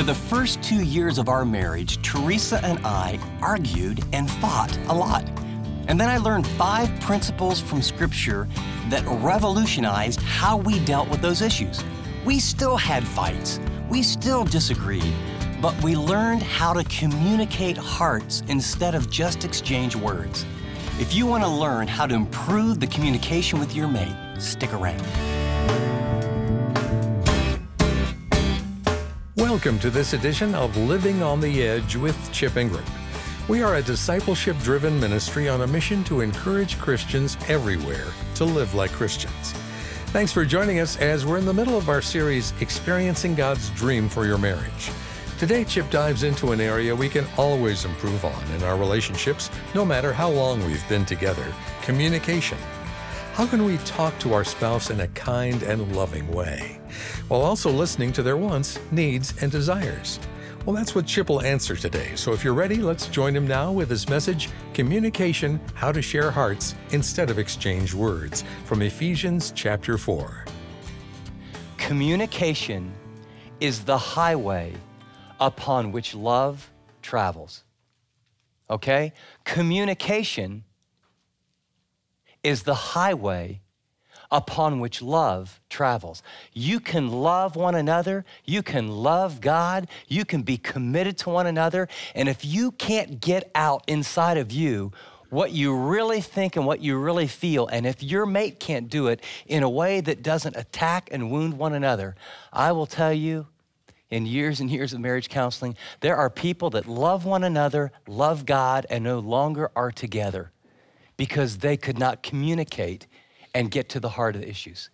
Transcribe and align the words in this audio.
For 0.00 0.06
the 0.06 0.14
first 0.14 0.62
two 0.62 0.82
years 0.82 1.18
of 1.18 1.28
our 1.28 1.44
marriage, 1.44 2.00
Teresa 2.00 2.58
and 2.64 2.78
I 2.86 3.18
argued 3.42 4.02
and 4.14 4.30
fought 4.30 4.74
a 4.88 4.94
lot. 4.94 5.28
And 5.88 6.00
then 6.00 6.08
I 6.08 6.16
learned 6.16 6.46
five 6.46 6.88
principles 7.00 7.60
from 7.60 7.82
Scripture 7.82 8.48
that 8.88 9.04
revolutionized 9.22 10.22
how 10.22 10.56
we 10.56 10.82
dealt 10.86 11.10
with 11.10 11.20
those 11.20 11.42
issues. 11.42 11.84
We 12.24 12.38
still 12.38 12.78
had 12.78 13.06
fights, 13.06 13.60
we 13.90 14.02
still 14.02 14.42
disagreed, 14.42 15.12
but 15.60 15.78
we 15.82 15.94
learned 15.96 16.44
how 16.44 16.72
to 16.72 16.82
communicate 16.84 17.76
hearts 17.76 18.42
instead 18.48 18.94
of 18.94 19.10
just 19.10 19.44
exchange 19.44 19.96
words. 19.96 20.46
If 20.98 21.12
you 21.12 21.26
want 21.26 21.44
to 21.44 21.50
learn 21.50 21.86
how 21.86 22.06
to 22.06 22.14
improve 22.14 22.80
the 22.80 22.86
communication 22.86 23.60
with 23.60 23.76
your 23.76 23.86
mate, 23.86 24.16
stick 24.38 24.72
around. 24.72 25.06
Welcome 29.50 29.80
to 29.80 29.90
this 29.90 30.12
edition 30.12 30.54
of 30.54 30.76
Living 30.76 31.24
on 31.24 31.40
the 31.40 31.64
Edge 31.64 31.96
with 31.96 32.16
Chip 32.30 32.56
Ingram. 32.56 32.84
We 33.48 33.64
are 33.64 33.74
a 33.74 33.82
discipleship 33.82 34.56
driven 34.58 35.00
ministry 35.00 35.48
on 35.48 35.62
a 35.62 35.66
mission 35.66 36.04
to 36.04 36.20
encourage 36.20 36.78
Christians 36.78 37.36
everywhere 37.48 38.06
to 38.36 38.44
live 38.44 38.74
like 38.74 38.92
Christians. 38.92 39.52
Thanks 40.12 40.30
for 40.30 40.44
joining 40.44 40.78
us 40.78 40.96
as 40.98 41.26
we're 41.26 41.36
in 41.36 41.46
the 41.46 41.52
middle 41.52 41.76
of 41.76 41.88
our 41.88 42.00
series, 42.00 42.54
Experiencing 42.60 43.34
God's 43.34 43.70
Dream 43.70 44.08
for 44.08 44.24
Your 44.24 44.38
Marriage. 44.38 44.92
Today, 45.36 45.64
Chip 45.64 45.90
dives 45.90 46.22
into 46.22 46.52
an 46.52 46.60
area 46.60 46.94
we 46.94 47.08
can 47.08 47.26
always 47.36 47.84
improve 47.84 48.24
on 48.24 48.50
in 48.52 48.62
our 48.62 48.76
relationships, 48.76 49.50
no 49.74 49.84
matter 49.84 50.12
how 50.12 50.30
long 50.30 50.64
we've 50.64 50.88
been 50.88 51.04
together 51.04 51.52
communication. 51.82 52.58
How 53.32 53.48
can 53.48 53.64
we 53.64 53.78
talk 53.78 54.16
to 54.20 54.32
our 54.32 54.44
spouse 54.44 54.90
in 54.90 55.00
a 55.00 55.08
kind 55.08 55.64
and 55.64 55.96
loving 55.96 56.28
way, 56.28 56.79
while 57.28 57.42
also 57.42 57.70
listening 57.70 58.12
to 58.12 58.22
their 58.22 58.36
wants, 58.36 58.78
needs, 58.90 59.34
and 59.42 59.50
desires? 59.50 60.18
Well, 60.66 60.76
that's 60.76 60.94
what 60.94 61.06
Chip 61.06 61.30
will 61.30 61.40
answer 61.40 61.74
today. 61.74 62.12
So 62.16 62.32
if 62.32 62.44
you're 62.44 62.54
ready, 62.54 62.76
let's 62.76 63.06
join 63.06 63.34
him 63.34 63.46
now 63.46 63.72
with 63.72 63.88
his 63.88 64.08
message 64.08 64.50
Communication 64.74 65.58
How 65.74 65.90
to 65.90 66.02
Share 66.02 66.30
Hearts 66.30 66.74
Instead 66.90 67.30
of 67.30 67.38
Exchange 67.38 67.94
Words 67.94 68.44
from 68.66 68.82
Ephesians 68.82 69.52
chapter 69.56 69.96
4. 69.96 70.44
Communication 71.78 72.92
is 73.58 73.84
the 73.84 73.96
highway 73.96 74.74
upon 75.40 75.92
which 75.92 76.14
love 76.14 76.70
travels. 77.00 77.64
Okay? 78.68 79.14
Communication 79.44 80.64
is 82.42 82.62
the 82.62 82.74
highway 82.74 83.60
upon 84.30 84.80
which 84.80 85.02
love 85.02 85.60
travels. 85.68 86.22
You 86.52 86.80
can 86.80 87.10
love 87.10 87.56
one 87.56 87.74
another, 87.74 88.24
you 88.44 88.62
can 88.62 88.88
love 88.88 89.40
God, 89.40 89.88
you 90.08 90.24
can 90.24 90.42
be 90.42 90.56
committed 90.56 91.18
to 91.18 91.30
one 91.30 91.46
another, 91.46 91.88
and 92.14 92.28
if 92.28 92.44
you 92.44 92.72
can't 92.72 93.20
get 93.20 93.50
out 93.54 93.84
inside 93.86 94.36
of 94.36 94.52
you 94.52 94.92
what 95.30 95.52
you 95.52 95.74
really 95.74 96.20
think 96.20 96.56
and 96.56 96.66
what 96.66 96.80
you 96.80 96.98
really 96.98 97.28
feel, 97.28 97.66
and 97.68 97.86
if 97.86 98.02
your 98.02 98.26
mate 98.26 98.58
can't 98.58 98.88
do 98.88 99.06
it 99.06 99.22
in 99.46 99.62
a 99.62 99.70
way 99.70 100.00
that 100.00 100.22
doesn't 100.22 100.56
attack 100.56 101.08
and 101.12 101.30
wound 101.30 101.54
one 101.56 101.72
another, 101.72 102.16
I 102.52 102.72
will 102.72 102.86
tell 102.86 103.12
you, 103.12 103.46
in 104.10 104.26
years 104.26 104.58
and 104.58 104.68
years 104.68 104.92
of 104.92 104.98
marriage 104.98 105.28
counseling, 105.28 105.76
there 106.00 106.16
are 106.16 106.28
people 106.28 106.70
that 106.70 106.88
love 106.88 107.24
one 107.24 107.44
another, 107.44 107.92
love 108.08 108.44
God, 108.44 108.84
and 108.90 109.04
no 109.04 109.20
longer 109.20 109.70
are 109.76 109.92
together 109.92 110.50
because 111.16 111.58
they 111.58 111.76
could 111.76 111.98
not 111.98 112.22
communicate 112.22 113.06
and 113.54 113.70
get 113.70 113.88
to 113.90 114.00
the 114.00 114.08
heart 114.08 114.36
of 114.36 114.42
the 114.42 114.48
issues. 114.48 114.90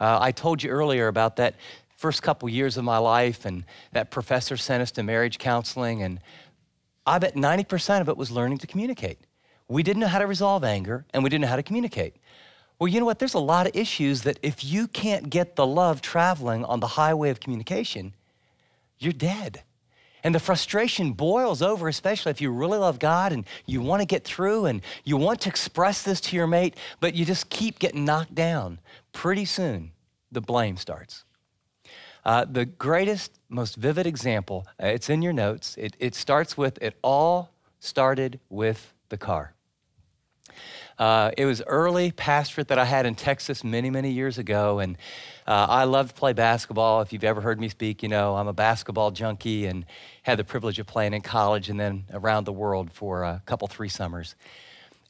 Uh, 0.00 0.18
I 0.20 0.32
told 0.32 0.62
you 0.62 0.70
earlier 0.70 1.08
about 1.08 1.36
that 1.36 1.54
first 1.96 2.22
couple 2.22 2.48
years 2.48 2.76
of 2.76 2.84
my 2.84 2.98
life, 2.98 3.44
and 3.44 3.64
that 3.92 4.10
professor 4.10 4.56
sent 4.56 4.82
us 4.82 4.90
to 4.92 5.02
marriage 5.02 5.38
counseling, 5.38 6.02
and 6.02 6.20
I 7.06 7.18
bet 7.18 7.36
90% 7.36 8.00
of 8.00 8.08
it 8.08 8.16
was 8.16 8.30
learning 8.30 8.58
to 8.58 8.66
communicate. 8.66 9.18
We 9.68 9.82
didn't 9.82 10.00
know 10.00 10.08
how 10.08 10.18
to 10.18 10.26
resolve 10.26 10.64
anger, 10.64 11.04
and 11.14 11.22
we 11.22 11.30
didn't 11.30 11.42
know 11.42 11.48
how 11.48 11.56
to 11.56 11.62
communicate. 11.62 12.16
Well, 12.78 12.88
you 12.88 12.98
know 12.98 13.06
what? 13.06 13.20
There's 13.20 13.34
a 13.34 13.38
lot 13.38 13.68
of 13.68 13.76
issues 13.76 14.22
that 14.22 14.40
if 14.42 14.64
you 14.64 14.88
can't 14.88 15.30
get 15.30 15.54
the 15.54 15.64
love 15.64 16.02
traveling 16.02 16.64
on 16.64 16.80
the 16.80 16.88
highway 16.88 17.30
of 17.30 17.38
communication, 17.38 18.14
you're 18.98 19.12
dead. 19.12 19.62
And 20.24 20.34
the 20.34 20.40
frustration 20.40 21.12
boils 21.12 21.62
over, 21.62 21.88
especially 21.88 22.30
if 22.30 22.40
you 22.40 22.50
really 22.50 22.78
love 22.78 22.98
God 22.98 23.32
and 23.32 23.44
you 23.66 23.80
want 23.80 24.00
to 24.00 24.06
get 24.06 24.24
through 24.24 24.66
and 24.66 24.80
you 25.04 25.16
want 25.16 25.40
to 25.42 25.48
express 25.48 26.02
this 26.02 26.20
to 26.22 26.36
your 26.36 26.46
mate, 26.46 26.76
but 27.00 27.14
you 27.14 27.24
just 27.24 27.50
keep 27.50 27.78
getting 27.78 28.04
knocked 28.04 28.34
down. 28.34 28.78
Pretty 29.12 29.44
soon, 29.44 29.92
the 30.30 30.40
blame 30.40 30.76
starts. 30.76 31.24
Uh, 32.24 32.44
the 32.44 32.64
greatest, 32.64 33.32
most 33.48 33.74
vivid 33.76 34.06
example, 34.06 34.64
uh, 34.80 34.86
it's 34.86 35.10
in 35.10 35.22
your 35.22 35.32
notes. 35.32 35.76
It, 35.76 35.96
it 35.98 36.14
starts 36.14 36.56
with, 36.56 36.80
it 36.80 36.94
all 37.02 37.50
started 37.80 38.38
with 38.48 38.94
the 39.08 39.16
car. 39.16 39.54
Uh, 40.98 41.32
it 41.36 41.46
was 41.46 41.62
early 41.66 42.12
pastorate 42.12 42.68
that 42.68 42.78
I 42.78 42.84
had 42.84 43.06
in 43.06 43.16
Texas 43.16 43.64
many, 43.64 43.90
many 43.90 44.12
years 44.12 44.38
ago, 44.38 44.78
and 44.78 44.96
uh, 45.46 45.66
I 45.68 45.84
love 45.84 46.08
to 46.08 46.14
play 46.14 46.32
basketball. 46.32 47.00
If 47.00 47.12
you've 47.12 47.24
ever 47.24 47.40
heard 47.40 47.58
me 47.58 47.68
speak, 47.68 48.02
you 48.02 48.08
know 48.08 48.36
I'm 48.36 48.48
a 48.48 48.52
basketball 48.52 49.10
junkie 49.10 49.66
and 49.66 49.84
had 50.22 50.38
the 50.38 50.44
privilege 50.44 50.78
of 50.78 50.86
playing 50.86 51.14
in 51.14 51.22
college 51.22 51.68
and 51.68 51.80
then 51.80 52.04
around 52.12 52.44
the 52.44 52.52
world 52.52 52.92
for 52.92 53.24
a 53.24 53.42
couple, 53.46 53.66
three 53.68 53.88
summers. 53.88 54.36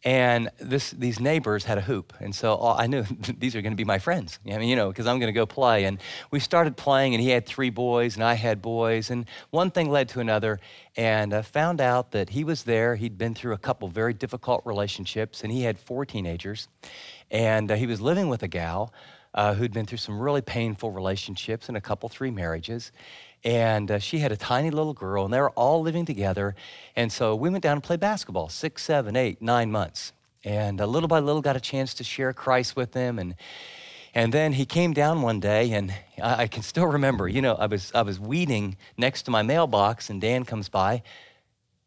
And 0.05 0.51
this, 0.59 0.91
these 0.91 1.21
neighbors 1.21 1.65
had 1.65 1.79
a 1.79 1.81
hoop. 1.81 2.13
And 2.19 2.35
so 2.35 2.61
I 2.61 2.87
knew 2.89 3.03
these 3.39 3.55
are 3.55 3.63
going 3.63 3.73
to 3.73 3.77
be 3.77 3.85
my 3.85 3.99
friends. 3.99 4.41
I 4.45 4.59
mean, 4.59 4.69
you 4.69 4.75
know, 4.75 4.89
because 4.89 5.07
I'm 5.07 5.21
going 5.21 5.33
to 5.33 5.39
go 5.39 5.47
play. 5.47 5.85
And 5.85 5.99
we 6.31 6.41
started 6.41 6.77
playing, 6.77 7.15
and 7.15 7.23
he 7.23 7.29
had 7.29 7.47
three 7.47 7.71
boys, 7.71 8.17
and 8.17 8.25
I 8.25 8.35
had 8.35 8.61
boys. 8.61 9.11
And 9.11 9.27
one 9.51 9.71
thing 9.71 9.91
led 9.91 10.09
to 10.11 10.21
another. 10.21 10.59
And 10.97 11.33
I 11.33 11.43
found 11.43 11.81
out 11.81 12.11
that 12.13 12.31
he 12.31 12.43
was 12.43 12.65
there. 12.65 12.97
He'd 12.97 13.17
been 13.17 13.35
through 13.35 13.53
a 13.53 13.59
couple 13.59 13.87
very 13.89 14.13
difficult 14.13 14.63
relationships, 14.65 15.45
and 15.45 15.53
he 15.53 15.63
had 15.63 15.79
four 15.79 16.05
teenagers. 16.05 16.69
And 17.31 17.71
uh, 17.71 17.77
he 17.77 17.87
was 17.87 18.01
living 18.01 18.29
with 18.29 18.43
a 18.43 18.49
gal 18.49 18.93
uh, 19.35 19.55
who'd 19.55 19.73
been 19.73 19.87
through 19.87 19.99
some 19.99 20.19
really 20.19 20.43
painful 20.43 20.91
relationships 20.91 21.69
and 21.69 21.77
a 21.77 21.81
couple, 21.81 22.09
three 22.09 22.31
marriages. 22.31 22.93
And 23.45 23.91
uh, 23.91 23.99
she 23.99 24.19
had 24.19 24.31
a 24.31 24.37
tiny 24.37 24.71
little 24.71 24.95
girl, 24.95 25.25
and 25.25 25.35
they 25.35 25.41
were 25.41 25.51
all 25.51 25.83
living 25.83 26.05
together. 26.05 26.55
And 26.95 27.11
so 27.11 27.35
we 27.35 27.51
went 27.51 27.63
down 27.63 27.75
and 27.75 27.83
played 27.83 28.01
basketball 28.01 28.49
six, 28.49 28.83
seven, 28.83 29.17
eight, 29.17 29.43
nine 29.43 29.71
months. 29.71 30.13
And 30.45 30.81
uh, 30.81 30.87
little 30.87 31.09
by 31.09 31.19
little, 31.19 31.43
got 31.43 31.57
a 31.57 31.61
chance 31.61 31.95
to 31.95 32.05
share 32.05 32.33
Christ 32.33 32.77
with 32.77 32.93
them. 32.93 33.19
And 33.19 33.35
and 34.15 34.31
then 34.31 34.53
he 34.53 34.67
came 34.67 34.93
down 34.93 35.23
one 35.23 35.41
day, 35.41 35.73
and 35.73 35.91
I, 36.23 36.43
I, 36.43 36.47
can 36.47 36.63
still 36.63 36.85
remember. 36.85 37.27
You 37.27 37.41
know, 37.41 37.55
I 37.55 37.65
was 37.65 37.91
I 37.95 38.03
was 38.03 38.21
weeding 38.21 38.77
next 38.99 39.23
to 39.23 39.31
my 39.31 39.41
mailbox, 39.41 40.11
and 40.11 40.21
Dan 40.21 40.45
comes 40.45 40.69
by. 40.69 41.03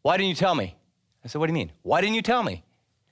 Why 0.02 0.16
didn't 0.16 0.30
you 0.30 0.34
tell 0.34 0.54
me? 0.54 0.74
I 1.24 1.28
said, 1.28 1.40
What 1.40 1.46
do 1.46 1.52
you 1.52 1.54
mean? 1.54 1.72
Why 1.82 2.00
didn't 2.00 2.14
you 2.14 2.22
tell 2.22 2.42
me? 2.42 2.64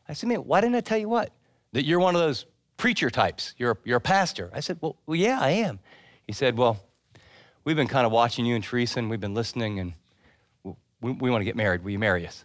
I 0.08 0.12
said, 0.12 0.28
Man, 0.28 0.40
why 0.40 0.60
didn't 0.60 0.76
I 0.76 0.80
tell 0.80 0.98
you 0.98 1.08
what? 1.08 1.32
That 1.72 1.84
you're 1.84 2.00
one 2.00 2.14
of 2.14 2.20
those 2.20 2.46
preacher 2.84 3.08
types. 3.08 3.54
You're, 3.56 3.78
you're 3.82 3.96
a 3.96 4.00
pastor. 4.16 4.50
I 4.52 4.60
said, 4.60 4.76
well, 4.82 4.96
well, 5.06 5.16
yeah, 5.16 5.38
I 5.40 5.52
am. 5.52 5.78
He 6.26 6.34
said, 6.34 6.58
Well, 6.58 6.78
we've 7.64 7.76
been 7.76 7.88
kind 7.88 8.04
of 8.04 8.12
watching 8.12 8.44
you 8.44 8.56
and 8.56 8.62
Teresa, 8.62 8.98
and 8.98 9.08
we've 9.08 9.22
been 9.22 9.32
listening, 9.32 9.80
and 9.80 9.94
we, 11.00 11.12
we 11.12 11.30
want 11.30 11.40
to 11.40 11.46
get 11.46 11.56
married. 11.56 11.82
Will 11.82 11.92
you 11.92 11.98
marry 11.98 12.26
us? 12.26 12.44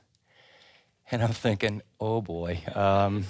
And 1.12 1.22
I'm 1.22 1.34
thinking, 1.34 1.82
Oh 2.00 2.22
boy. 2.22 2.62
Um, 2.74 3.26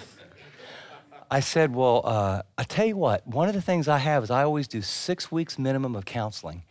I 1.31 1.39
said, 1.39 1.73
Well, 1.73 2.03
uh, 2.05 2.43
I 2.59 2.63
tell 2.63 2.85
you 2.85 2.95
what, 2.95 3.25
one 3.25 3.47
of 3.47 3.55
the 3.55 3.61
things 3.61 3.87
I 3.87 3.97
have 3.97 4.23
is 4.23 4.29
I 4.29 4.43
always 4.43 4.67
do 4.67 4.83
six 4.83 5.31
weeks 5.31 5.57
minimum 5.57 5.95
of 5.95 6.05
counseling. 6.05 6.61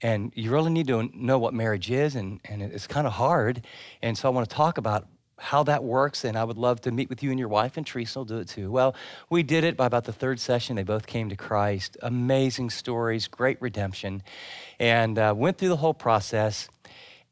And 0.00 0.30
you 0.36 0.52
really 0.52 0.70
need 0.70 0.86
to 0.86 1.10
know 1.12 1.40
what 1.40 1.54
marriage 1.54 1.90
is, 1.90 2.14
and, 2.14 2.38
and 2.44 2.62
it's 2.62 2.86
kind 2.86 3.04
of 3.04 3.14
hard. 3.14 3.66
And 4.00 4.16
so 4.16 4.28
I 4.28 4.30
want 4.30 4.48
to 4.48 4.54
talk 4.54 4.78
about 4.78 5.08
how 5.42 5.64
that 5.64 5.82
works, 5.82 6.24
and 6.24 6.38
I 6.38 6.44
would 6.44 6.56
love 6.56 6.80
to 6.82 6.92
meet 6.92 7.10
with 7.10 7.22
you 7.22 7.30
and 7.30 7.38
your 7.38 7.48
wife, 7.48 7.76
and 7.76 7.84
Teresa 7.84 8.20
will 8.20 8.24
do 8.24 8.38
it 8.38 8.48
too. 8.48 8.70
Well, 8.70 8.94
we 9.28 9.42
did 9.42 9.64
it 9.64 9.76
by 9.76 9.86
about 9.86 10.04
the 10.04 10.12
third 10.12 10.38
session. 10.38 10.76
They 10.76 10.84
both 10.84 11.06
came 11.06 11.28
to 11.30 11.36
Christ. 11.36 11.96
Amazing 12.00 12.70
stories, 12.70 13.26
great 13.26 13.60
redemption, 13.60 14.22
and 14.78 15.18
uh, 15.18 15.34
went 15.36 15.58
through 15.58 15.70
the 15.70 15.76
whole 15.76 15.94
process. 15.94 16.68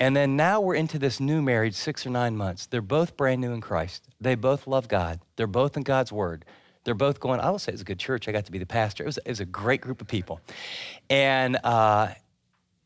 And 0.01 0.17
then 0.17 0.35
now 0.35 0.61
we're 0.61 0.75
into 0.75 0.99
this 0.99 1.21
new 1.21 1.41
marriage, 1.41 1.75
six 1.75 2.05
or 2.05 2.11
nine 2.11 2.37
months. 2.37 2.67
They're 2.67 2.83
both 2.83 3.17
brand 3.17 3.41
new 3.41 3.53
in 3.53 3.61
Christ. 3.61 4.03
They 4.21 4.35
both 4.35 4.67
love 4.67 4.89
God. 4.89 5.21
They're 5.37 5.47
both 5.47 5.77
in 5.77 5.83
God's 5.83 6.11
Word. 6.11 6.45
They're 6.85 6.95
both 6.95 7.21
going, 7.21 7.39
I 7.41 7.51
will 7.51 7.59
say 7.59 7.73
it's 7.73 7.83
a 7.83 7.85
good 7.85 7.99
church. 7.99 8.27
I 8.27 8.33
got 8.33 8.47
to 8.47 8.53
be 8.53 8.59
the 8.59 8.67
pastor. 8.67 9.05
It 9.05 9.07
was, 9.07 9.19
it 9.19 9.29
was 9.29 9.41
a 9.41 9.45
great 9.45 9.83
group 9.83 10.01
of 10.01 10.09
people. 10.09 10.41
And, 11.11 11.59
uh, 11.63 12.09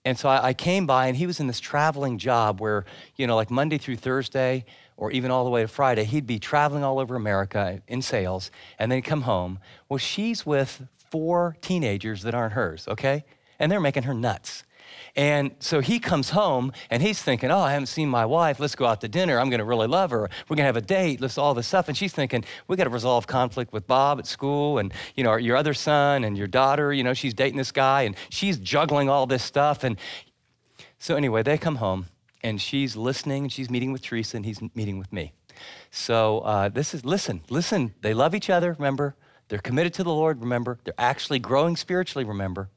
and 0.05 0.19
so 0.19 0.29
I, 0.29 0.49
I 0.49 0.53
came 0.55 0.87
by, 0.87 1.07
and 1.07 1.17
he 1.17 1.27
was 1.27 1.41
in 1.41 1.47
this 1.47 1.61
traveling 1.61 2.19
job 2.19 2.61
where, 2.61 2.85
you 3.17 3.27
know, 3.27 3.37
like 3.37 3.51
Monday 3.51 3.79
through 3.79 3.97
Thursday, 3.97 4.65
or 4.97 5.11
even 5.11 5.31
all 5.31 5.45
the 5.45 5.51
way 5.51 5.63
to 5.63 5.69
Friday, 5.69 6.05
he'd 6.05 6.27
be 6.27 6.39
traveling 6.39 6.85
all 6.85 6.99
over 6.99 7.17
America 7.17 7.83
in 7.89 8.03
sales 8.03 8.51
and 8.79 8.91
then 8.91 9.03
come 9.03 9.23
home. 9.23 9.59
Well, 9.89 9.99
she's 9.99 10.47
with 10.47 10.87
four 11.11 11.57
teenagers 11.61 12.23
that 12.23 12.35
aren't 12.35 12.55
hers, 12.55 12.87
okay? 12.89 13.25
And 13.59 13.71
they're 13.71 13.81
making 13.81 14.05
her 14.05 14.15
nuts. 14.15 14.65
And 15.17 15.55
so 15.61 15.81
he 15.81 15.99
comes 15.99 16.31
home 16.31 16.73
and 16.91 17.03
he's 17.03 17.23
thinking, 17.23 17.51
oh, 17.51 17.61
I 17.61 17.73
haven't 17.73 17.87
seen 17.87 18.09
my 18.09 18.27
wife. 18.27 18.59
Let's 18.59 18.75
go 18.75 18.85
out 18.85 19.01
to 19.03 19.09
dinner. 19.09 19.39
I'm 19.39 19.49
going 19.49 19.59
to 19.59 19.65
really 19.65 19.87
love 19.87 20.11
her. 20.11 20.29
We're 20.49 20.57
going 20.57 20.65
to 20.65 20.65
have 20.65 20.77
a 20.77 20.81
date. 20.81 21.21
Let's 21.21 21.39
all 21.39 21.55
this 21.55 21.69
stuff. 21.69 21.89
And 21.89 21.97
she's 21.97 22.13
thinking, 22.13 22.45
we 22.67 22.77
got 22.77 22.85
to 22.85 22.91
resolve 22.91 23.27
conflict 23.27 23.73
with 23.73 23.87
Bob 23.87 24.19
at 24.19 24.27
school 24.27 24.79
and, 24.79 24.93
you 25.15 25.25
know, 25.25 25.37
your 25.37 25.57
other 25.57 25.75
son 25.75 26.25
and 26.25 26.37
your 26.37 26.47
daughter, 26.47 26.93
you 26.93 27.05
know, 27.05 27.15
she's 27.15 27.35
dating 27.35 27.59
this 27.59 27.73
guy 27.73 28.03
and 28.03 28.17
she's 28.29 28.59
juggling 28.59 29.09
all 29.09 29.27
this 29.27 29.43
stuff. 29.43 29.85
And 29.85 29.99
So, 30.99 31.17
anyway, 31.17 31.43
they 31.43 31.59
come 31.59 31.77
home 31.77 32.07
and 32.45 32.61
she's 32.61 32.95
listening, 32.95 33.45
and 33.45 33.53
she's 33.53 33.71
meeting 33.71 33.91
with 33.91 34.03
Teresa, 34.03 34.37
and 34.37 34.47
he's 34.47 34.61
meeting 34.77 34.99
with 34.99 35.13
me. 35.13 35.33
So, 35.91 36.41
uh, 36.41 36.69
this 36.69 36.95
is, 36.95 37.05
listen, 37.05 37.43
listen, 37.49 37.95
they 38.03 38.15
love 38.15 38.35
each 38.35 38.51
other, 38.51 38.75
remember? 38.79 39.17
They're 39.49 39.59
committed 39.59 39.95
to 39.95 40.05
the 40.05 40.13
Lord, 40.13 40.41
remember? 40.41 40.79
They're 40.85 40.95
actually 40.99 41.39
growing 41.39 41.77
spiritually, 41.77 42.25
remember? 42.25 42.69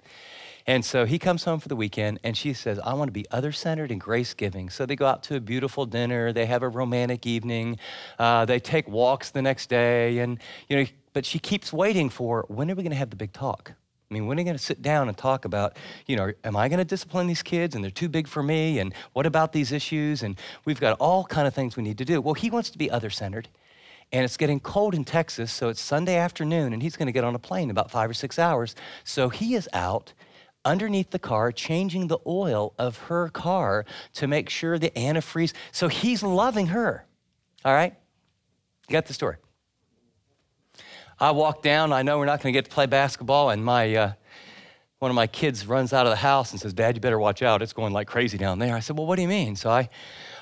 And 0.66 0.84
so 0.84 1.06
he 1.06 1.18
comes 1.18 1.46
home 1.46 1.62
for 1.62 1.70
the 1.70 1.78
weekend 1.78 2.20
and 2.26 2.36
she 2.36 2.54
says, 2.54 2.78
I 2.80 2.94
want 2.94 3.08
to 3.08 3.14
be 3.14 3.26
other 3.32 3.54
centered 3.54 3.90
and 3.90 4.02
grace 4.02 4.34
giving. 4.34 4.70
So 4.70 4.86
they 4.86 4.98
go 4.98 5.06
out 5.06 5.24
to 5.24 5.38
a 5.38 5.40
beautiful 5.40 5.86
dinner. 5.86 6.34
They 6.34 6.46
have 6.46 6.62
a 6.62 6.68
romantic 6.68 7.26
evening. 7.26 7.80
Uh, 8.20 8.44
they 8.44 8.60
take 8.60 8.86
walks 8.86 9.32
the 9.32 9.42
next 9.42 9.70
day. 9.70 10.18
And, 10.18 10.40
you 10.68 10.76
know, 10.76 10.86
but 11.14 11.26
she 11.26 11.40
keeps 11.40 11.72
waiting 11.72 12.10
for 12.10 12.44
when 12.50 12.70
are 12.70 12.76
we 12.76 12.84
going 12.84 12.92
to 12.92 12.98
have 12.98 13.12
the 13.12 13.16
big 13.16 13.32
talk? 13.32 13.72
I 14.10 14.14
mean, 14.14 14.26
when 14.26 14.38
are 14.38 14.42
we 14.42 14.46
going 14.46 14.58
to 14.58 14.64
sit 14.64 14.82
down 14.82 15.10
and 15.10 15.18
talk 15.18 15.44
about, 15.44 15.76
you 16.06 16.16
know, 16.16 16.32
am 16.46 16.56
I 16.56 16.70
going 16.70 16.80
to 16.80 16.86
discipline 16.86 17.28
these 17.28 17.44
kids 17.44 17.76
and 17.76 17.84
they're 17.84 17.92
too 17.92 18.08
big 18.08 18.28
for 18.28 18.42
me? 18.42 18.80
And 18.80 18.94
what 19.12 19.26
about 19.26 19.52
these 19.52 19.74
issues? 19.74 20.24
And 20.24 20.40
we've 20.64 20.80
got 20.80 20.96
all 21.00 21.26
kind 21.26 21.46
of 21.46 21.54
things 21.54 21.76
we 21.76 21.84
need 21.84 21.98
to 21.98 22.06
do. 22.06 22.22
Well, 22.22 22.34
he 22.34 22.50
wants 22.50 22.70
to 22.70 22.78
be 22.78 22.90
other 22.90 23.10
centered. 23.10 23.50
And 24.14 24.24
it's 24.24 24.38
getting 24.38 24.62
cold 24.62 24.96
in 24.96 25.04
Texas, 25.04 25.52
so 25.52 25.68
it's 25.68 25.82
Sunday 25.82 26.16
afternoon, 26.16 26.72
and 26.72 26.82
he's 26.82 26.96
going 26.96 27.08
to 27.08 27.12
get 27.12 27.26
on 27.26 27.36
a 27.36 27.40
plane 27.40 27.64
in 27.64 27.72
about 27.72 27.92
five 27.92 28.10
or 28.10 28.14
six 28.14 28.40
hours. 28.40 28.74
So 29.04 29.28
he 29.28 29.54
is 29.54 29.68
out 29.74 30.14
underneath 30.64 31.10
the 31.12 31.20
car, 31.20 31.52
changing 31.52 32.08
the 32.08 32.20
oil 32.26 32.74
of 32.78 32.98
her 33.10 33.28
car 33.28 33.86
to 34.14 34.28
make 34.28 34.50
sure 34.50 34.80
the 34.80 34.92
antifreeze. 34.92 35.52
So 35.74 35.90
he's 35.90 36.24
loving 36.24 36.68
her. 36.68 37.06
All 37.66 37.74
right? 37.74 37.96
You 38.88 38.94
got 38.94 39.08
the 39.08 39.14
story. 39.14 39.36
I 41.20 41.32
walk 41.32 41.62
down. 41.64 41.92
I 41.94 42.04
know 42.04 42.20
we're 42.20 42.26
not 42.26 42.42
going 42.42 42.54
to 42.54 42.58
get 42.58 42.66
to 42.66 42.72
play 42.72 42.86
basketball, 42.86 43.50
and 43.50 43.64
my 43.64 43.96
uh, 43.96 44.14
one 45.00 45.12
of 45.12 45.16
my 45.16 45.28
kids 45.28 45.66
runs 45.66 45.94
out 45.94 46.06
of 46.06 46.12
the 46.12 46.18
house 46.18 46.52
and 46.52 46.62
says, 46.62 46.74
"Dad, 46.74 46.96
you 46.96 47.02
better 47.02 47.20
watch 47.20 47.42
out. 47.42 47.62
It's 47.62 47.74
going 47.74 47.94
like 47.94 48.08
crazy 48.08 48.38
down 48.38 48.60
there." 48.60 48.76
I 48.76 48.80
said, 48.80 48.98
"Well, 48.98 49.08
what 49.08 49.16
do 49.16 49.24
you 49.24 49.28
mean?" 49.28 49.56
So 49.56 49.70
I 49.70 49.90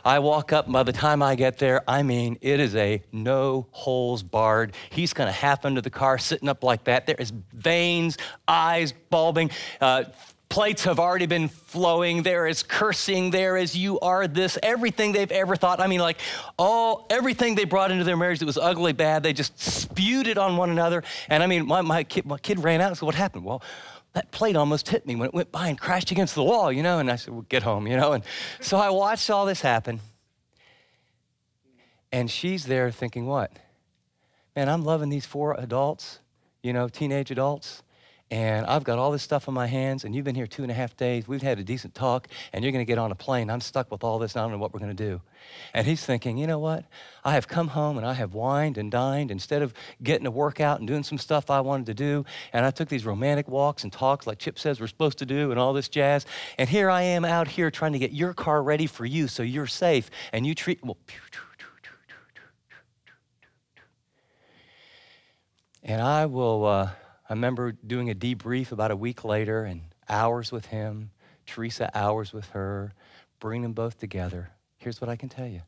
I 0.06 0.20
walk 0.20 0.54
up, 0.54 0.72
by 0.72 0.84
the 0.84 0.94
time 0.94 1.24
I 1.24 1.34
get 1.34 1.58
there, 1.58 1.82
I 1.90 2.04
mean, 2.04 2.38
it 2.42 2.60
is 2.60 2.76
a 2.76 3.02
no 3.12 3.66
holes 3.72 4.22
barred. 4.22 4.74
He's 4.92 5.14
going 5.14 5.28
to 5.28 5.34
half 5.34 5.66
under 5.66 5.82
the 5.82 5.90
car 5.90 6.20
sitting 6.20 6.48
up 6.48 6.64
like 6.64 6.84
that. 6.84 7.08
There 7.08 7.16
is 7.18 7.34
veins, 7.54 8.20
eyes 8.48 8.94
bulbing. 9.10 9.50
Uh, 9.82 10.04
plates 10.50 10.84
have 10.84 11.00
already 11.00 11.26
been 11.26 11.48
flowing. 11.48 12.24
There 12.24 12.48
is 12.48 12.64
cursing. 12.64 13.32
There 13.32 13.58
is 13.58 13.76
you 13.76 14.00
are 14.00 14.28
this. 14.28 14.58
Everything 14.62 15.12
they've 15.12 15.32
ever 15.32 15.56
thought. 15.56 15.80
I 15.80 15.88
mean, 15.88 16.00
like 16.00 16.20
all 16.58 17.06
everything 17.10 17.56
they 17.56 17.66
brought 17.66 17.92
into 17.92 18.04
their 18.04 18.18
marriage 18.18 18.40
that 18.40 18.46
was 18.46 18.58
ugly, 18.58 18.94
bad. 18.94 19.24
They 19.24 19.34
just 19.34 19.60
spewed 19.60 20.28
it 20.28 20.38
on 20.38 20.58
one 20.58 20.70
another. 20.70 21.04
And 21.30 21.44
I 21.44 21.48
mean, 21.48 21.66
my, 21.66 21.82
my, 21.82 22.04
kid, 22.04 22.26
my 22.26 22.38
kid 22.38 22.64
ran 22.64 22.82
out 22.82 22.88
and 22.90 22.98
said, 22.98 23.06
"What 23.06 23.16
happened?" 23.16 23.46
Well, 23.46 23.62
that 24.16 24.32
plate 24.32 24.56
almost 24.56 24.88
hit 24.88 25.06
me 25.06 25.16
when 25.16 25.28
it 25.28 25.34
went 25.34 25.52
by 25.52 25.68
and 25.68 25.78
crashed 25.78 26.10
against 26.10 26.36
the 26.36 26.44
wall, 26.44 26.72
you 26.72 26.82
know? 26.82 27.00
And 27.00 27.12
I 27.12 27.18
said, 27.18 27.34
well, 27.34 27.46
get 27.50 27.64
home, 27.64 27.86
you 27.86 27.98
know? 27.98 28.14
And 28.14 28.24
so 28.62 28.78
I 28.78 28.90
watched 28.90 29.30
all 29.30 29.46
this 29.46 29.60
happen. 29.60 30.00
And 32.14 32.32
she's 32.32 32.66
there 32.66 32.92
thinking, 32.92 33.26
what? 33.26 33.52
Man, 34.56 34.70
I'm 34.70 34.86
loving 34.86 35.10
these 35.10 35.26
four 35.26 35.54
adults, 35.60 36.20
you 36.64 36.72
know, 36.72 36.88
teenage 36.88 37.30
adults. 37.30 37.84
And 38.32 38.66
I've 38.66 38.84
got 38.84 38.98
all 38.98 39.12
this 39.12 39.22
stuff 39.22 39.48
on 39.48 39.54
my 39.54 39.68
hands, 39.68 40.04
and 40.04 40.16
you've 40.16 40.26
been 40.26 40.34
here 40.34 40.48
two 40.48 40.64
and 40.64 40.72
a 40.72 40.74
half 40.74 40.98
days. 40.98 41.28
We've 41.28 41.44
had 41.44 41.60
a 41.60 41.64
decent 41.64 41.94
talk, 41.94 42.28
and 42.54 42.64
you're 42.64 42.72
going 42.72 42.84
to 42.84 42.90
get 42.90 42.98
on 42.98 43.12
a 43.12 43.16
plane. 43.16 43.52
I'm 43.52 43.62
stuck 43.62 43.92
with 43.92 44.04
all 44.04 44.18
this, 44.18 44.34
and 44.34 44.42
I 44.42 44.44
don't 44.46 44.52
know 44.54 44.58
what 44.58 44.74
we're 44.74 44.80
going 44.80 44.96
to 44.96 45.04
do. 45.04 45.22
And 45.76 45.86
he's 45.86 46.04
thinking, 46.04 46.36
you 46.36 46.48
know 46.48 46.58
what? 46.58 46.86
I 47.24 47.34
have 47.34 47.48
come 47.48 47.68
home 47.68 47.98
and 47.98 48.06
I 48.06 48.14
have 48.14 48.34
wined 48.34 48.80
and 48.80 48.90
dined 48.90 49.30
instead 49.30 49.62
of 49.62 49.76
getting 50.02 50.26
a 50.26 50.32
workout 50.32 50.80
and 50.80 50.88
doing 50.88 51.04
some 51.04 51.20
stuff 51.20 51.52
I 51.52 51.62
wanted 51.62 51.86
to 51.86 51.94
do. 51.94 52.26
And 52.52 52.66
I 52.66 52.72
took 52.72 52.90
these 52.90 53.06
romantic 53.06 53.48
walks 53.48 53.84
and 53.84 53.94
talks 53.94 54.26
like 54.26 54.40
Chip 54.40 54.58
says 54.58 54.80
we're 54.80 54.88
supposed 54.88 55.20
to 55.20 55.26
do, 55.28 55.52
and 55.52 55.60
all 55.60 55.74
this 55.74 55.88
jazz. 55.88 56.26
And 56.58 56.68
here 56.68 56.90
I 56.90 57.04
am 57.04 57.26
out 57.26 57.48
here 57.48 57.70
trying 57.70 57.94
to 57.94 58.00
get 58.00 58.12
your 58.12 58.34
car 58.34 58.64
ready 58.64 58.88
for 58.88 59.06
you 59.06 59.28
so 59.28 59.44
you're 59.44 59.68
safe, 59.68 60.10
and 60.34 60.48
you 60.48 60.56
treat, 60.56 60.84
well, 60.84 60.98
and 65.84 66.02
I 66.02 66.26
will. 66.26 66.66
Uh, 66.66 66.90
I 67.30 67.34
remember 67.34 67.72
doing 67.72 68.10
a 68.10 68.16
debrief 68.16 68.72
about 68.72 68.92
a 68.92 68.96
week 68.96 69.24
later 69.24 69.64
and 69.64 69.82
hours 70.08 70.52
with 70.52 70.68
him, 70.68 71.12
Teresa 71.46 71.90
hours 71.96 72.34
with 72.34 72.50
her, 72.50 72.94
bring 73.40 73.64
them 73.64 73.74
both 73.74 74.00
together. 74.00 74.52
Here's 74.78 75.02
what 75.02 75.10
I 75.10 75.16
can 75.16 75.30
tell 75.30 75.48
you 75.48 75.62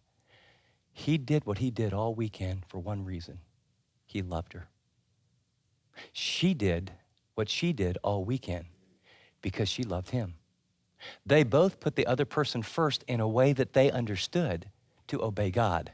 he 0.92 1.18
did 1.18 1.46
what 1.46 1.60
he 1.60 1.70
did 1.70 1.94
all 1.94 2.16
weekend 2.16 2.66
for 2.68 2.80
one 2.80 3.06
reason 3.06 3.40
he 4.06 4.22
loved 4.22 4.54
her. 4.54 4.68
She 6.12 6.54
did 6.54 6.92
what 7.36 7.50
she 7.50 7.74
did 7.74 7.98
all 8.04 8.24
weekend 8.24 8.66
because 9.42 9.70
she 9.70 9.84
loved 9.84 10.10
him. 10.10 10.36
They 11.26 11.44
both 11.44 11.80
put 11.80 11.96
the 11.96 12.08
other 12.08 12.26
person 12.26 12.64
first 12.64 13.04
in 13.08 13.20
a 13.20 13.28
way 13.28 13.54
that 13.54 13.74
they 13.74 13.92
understood 13.92 14.70
to 15.08 15.24
obey 15.24 15.52
God. 15.52 15.92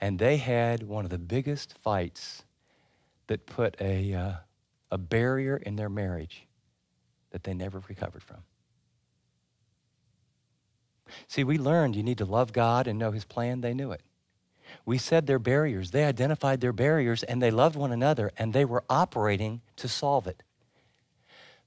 And 0.00 0.18
they 0.18 0.36
had 0.36 0.82
one 0.82 1.04
of 1.04 1.10
the 1.10 1.18
biggest 1.18 1.76
fights 1.78 2.44
that 3.28 3.46
put 3.46 3.76
a, 3.80 4.12
uh, 4.14 4.32
a 4.90 4.98
barrier 4.98 5.56
in 5.56 5.76
their 5.76 5.88
marriage 5.88 6.46
that 7.30 7.44
they 7.44 7.54
never 7.54 7.82
recovered 7.88 8.22
from. 8.22 8.38
See, 11.26 11.44
we 11.44 11.56
learned 11.56 11.96
you 11.96 12.02
need 12.02 12.18
to 12.18 12.24
love 12.24 12.52
God 12.52 12.86
and 12.86 12.98
know 12.98 13.12
His 13.12 13.24
plan. 13.24 13.60
They 13.60 13.74
knew 13.74 13.92
it. 13.92 14.02
We 14.84 14.98
said 14.98 15.26
their 15.26 15.38
barriers. 15.38 15.90
They 15.90 16.04
identified 16.04 16.60
their 16.60 16.72
barriers 16.72 17.22
and 17.22 17.40
they 17.40 17.50
loved 17.50 17.76
one 17.76 17.92
another 17.92 18.32
and 18.36 18.52
they 18.52 18.64
were 18.64 18.84
operating 18.90 19.62
to 19.76 19.88
solve 19.88 20.26
it. 20.26 20.42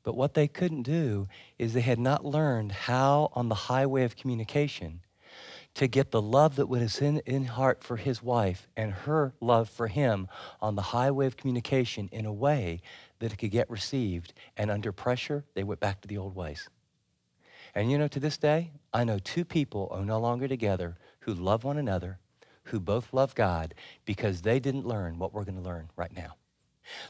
But 0.03 0.15
what 0.15 0.33
they 0.33 0.47
couldn't 0.47 0.83
do 0.83 1.27
is 1.59 1.73
they 1.73 1.81
had 1.81 1.99
not 1.99 2.25
learned 2.25 2.71
how, 2.71 3.31
on 3.33 3.49
the 3.49 3.55
highway 3.55 4.03
of 4.03 4.15
communication, 4.15 5.01
to 5.75 5.87
get 5.87 6.11
the 6.11 6.21
love 6.21 6.57
that 6.57 6.67
was 6.67 7.01
in, 7.01 7.19
in 7.25 7.45
heart 7.45 7.83
for 7.83 7.97
his 7.97 8.21
wife 8.21 8.67
and 8.75 8.91
her 8.91 9.33
love 9.39 9.69
for 9.69 9.87
him 9.87 10.27
on 10.59 10.75
the 10.75 10.81
highway 10.81 11.25
of 11.27 11.37
communication 11.37 12.09
in 12.11 12.25
a 12.25 12.33
way 12.33 12.81
that 13.19 13.31
it 13.31 13.37
could 13.37 13.51
get 13.51 13.69
received. 13.69 14.33
And 14.57 14.69
under 14.69 14.91
pressure, 14.91 15.45
they 15.53 15.63
went 15.63 15.79
back 15.79 16.01
to 16.01 16.07
the 16.07 16.17
old 16.17 16.35
ways. 16.35 16.69
And 17.73 17.89
you 17.89 17.97
know, 17.97 18.09
to 18.09 18.19
this 18.19 18.37
day, 18.37 18.71
I 18.93 19.05
know 19.05 19.19
two 19.19 19.45
people 19.45 19.87
are 19.91 20.03
no 20.03 20.19
longer 20.19 20.47
together 20.47 20.97
who 21.19 21.33
love 21.33 21.63
one 21.63 21.77
another, 21.77 22.19
who 22.63 22.79
both 22.79 23.13
love 23.13 23.33
God, 23.33 23.73
because 24.05 24.41
they 24.41 24.59
didn't 24.59 24.85
learn 24.85 25.17
what 25.19 25.33
we're 25.33 25.45
going 25.45 25.57
to 25.57 25.63
learn 25.63 25.89
right 25.95 26.15
now. 26.15 26.35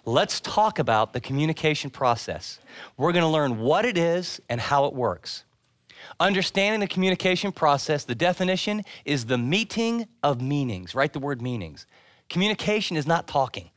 Let's 0.06 0.40
talk 0.40 0.80
about 0.80 1.14
the 1.14 1.22
communication 1.22 1.90
process. 1.90 2.60
We're 2.98 3.14
going 3.14 3.24
to 3.24 3.30
learn 3.30 3.60
what 3.60 3.86
it 3.86 3.98
is 3.98 4.40
and 4.50 4.62
how 4.62 4.86
it 4.86 4.94
works. 4.94 5.46
Understanding 6.20 6.80
the 6.80 6.88
communication 6.88 7.52
process, 7.52 8.04
the 8.04 8.16
definition 8.16 8.84
is 9.06 9.26
the 9.26 9.38
meeting 9.38 10.08
of 10.24 10.42
meanings. 10.42 10.96
Write 10.96 11.14
the 11.14 11.20
word 11.20 11.42
meanings. 11.42 11.86
Communication 12.30 12.98
is 12.98 13.08
not 13.08 13.28
talking. 13.28 13.70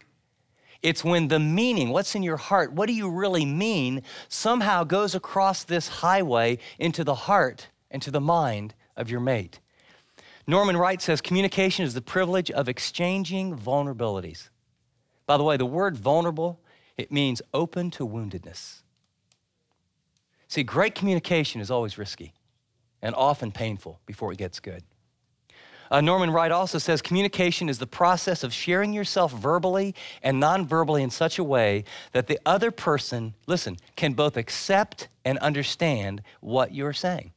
It's 0.83 1.03
when 1.03 1.29
the 1.29 1.39
meaning, 1.39 1.89
what's 1.89 2.15
in 2.15 2.23
your 2.23 2.37
heart, 2.37 2.73
what 2.73 2.87
do 2.87 2.93
you 2.93 3.11
really 3.11 3.47
mean, 3.47 4.03
somehow 4.29 4.85
goes 4.85 5.15
across 5.15 5.65
this 5.65 5.89
highway 5.89 6.59
into 6.79 7.05
the 7.05 7.15
heart 7.15 7.69
and 7.91 8.03
to 8.03 8.11
the 8.11 8.21
mind 8.21 8.75
of 8.97 9.11
your 9.11 9.21
mate. 9.21 9.61
Norman 10.47 10.77
Wright 10.77 11.01
says 11.01 11.23
communication 11.23 11.87
is 11.87 11.95
the 11.95 12.03
privilege 12.03 12.51
of 12.51 12.69
exchanging 12.69 13.57
vulnerabilities. 13.57 14.51
By 15.27 15.39
the 15.39 15.43
way, 15.43 15.57
the 15.57 15.65
word 15.65 15.97
vulnerable, 15.97 16.61
it 16.99 17.11
means 17.11 17.41
open 17.55 17.91
to 17.93 18.07
woundedness. 18.07 18.83
See, 20.49 20.63
great 20.63 20.95
communication 20.95 21.61
is 21.61 21.71
always 21.71 21.99
risky 21.99 22.35
and 23.03 23.15
often 23.15 23.53
painful 23.53 24.01
before 24.07 24.33
it 24.33 24.39
gets 24.39 24.61
good. 24.61 24.83
Uh, 25.91 26.01
Norman 26.01 26.31
Wright 26.31 26.51
also 26.51 26.79
says 26.79 27.03
communication 27.03 27.69
is 27.69 27.79
the 27.79 27.87
process 27.87 28.43
of 28.43 28.53
sharing 28.53 28.93
yourself 28.93 29.33
verbally 29.33 29.95
and 30.23 30.43
nonverbally 30.43 31.03
in 31.03 31.11
such 31.11 31.39
a 31.39 31.45
way 31.45 31.85
that 32.13 32.27
the 32.27 32.41
other 32.47 32.71
person, 32.71 33.35
listen, 33.47 33.77
can 33.95 34.15
both 34.15 34.37
accept 34.37 35.09
and 35.25 35.39
understand 35.39 36.23
what 36.41 36.75
you're 36.75 36.95
saying. 36.95 37.33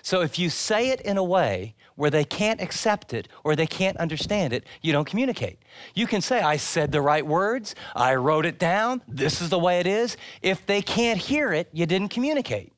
So 0.00 0.22
if 0.22 0.38
you 0.38 0.48
say 0.48 0.90
it 0.90 1.00
in 1.02 1.18
a 1.18 1.24
way 1.24 1.74
where 1.96 2.10
they 2.10 2.24
can't 2.24 2.60
accept 2.60 3.12
it 3.12 3.28
or 3.44 3.54
they 3.54 3.66
can't 3.66 3.96
understand 3.98 4.52
it, 4.52 4.64
you 4.80 4.92
don't 4.92 5.04
communicate. 5.04 5.58
You 5.94 6.06
can 6.06 6.20
say, 6.20 6.40
I 6.40 6.56
said 6.56 6.90
the 6.90 7.02
right 7.02 7.26
words, 7.26 7.74
I 7.94 8.14
wrote 8.14 8.46
it 8.46 8.58
down, 8.58 9.02
this 9.06 9.42
is 9.42 9.50
the 9.50 9.58
way 9.58 9.80
it 9.80 9.86
is. 9.86 10.16
If 10.40 10.64
they 10.66 10.82
can't 10.82 11.18
hear 11.18 11.52
it, 11.52 11.68
you 11.72 11.86
didn't 11.86 12.08
communicate. 12.08 12.72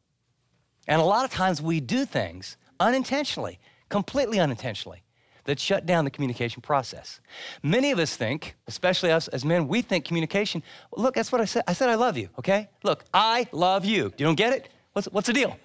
And 0.89 1.01
a 1.01 1.05
lot 1.05 1.25
of 1.25 1.31
times 1.31 1.63
we 1.63 1.81
do 1.81 2.05
things 2.05 2.57
unintentionally, 2.81 3.59
completely 3.89 4.41
unintentionally, 4.41 5.03
that 5.45 5.61
shut 5.61 5.87
down 5.87 6.05
the 6.05 6.11
communication 6.11 6.63
process. 6.63 7.21
Many 7.63 7.91
of 7.91 7.99
us 7.99 8.17
think, 8.17 8.57
especially 8.67 9.11
us 9.11 9.29
as 9.29 9.45
men, 9.45 9.69
we 9.69 9.83
think 9.83 10.05
communication, 10.05 10.63
look, 10.97 11.15
that's 11.15 11.31
what 11.31 11.41
I 11.41 11.45
said. 11.45 11.65
I 11.69 11.75
said 11.75 11.89
I 11.91 11.95
love 11.95 12.17
you, 12.17 12.29
okay? 12.39 12.69
Look, 12.83 13.05
I 13.13 13.47
love 13.53 13.85
you. 13.85 14.05
You 14.17 14.25
don't 14.27 14.37
get 14.37 14.53
it? 14.53 14.71
What's, 14.95 15.07
what's 15.09 15.27
the 15.27 15.33
deal? 15.33 15.57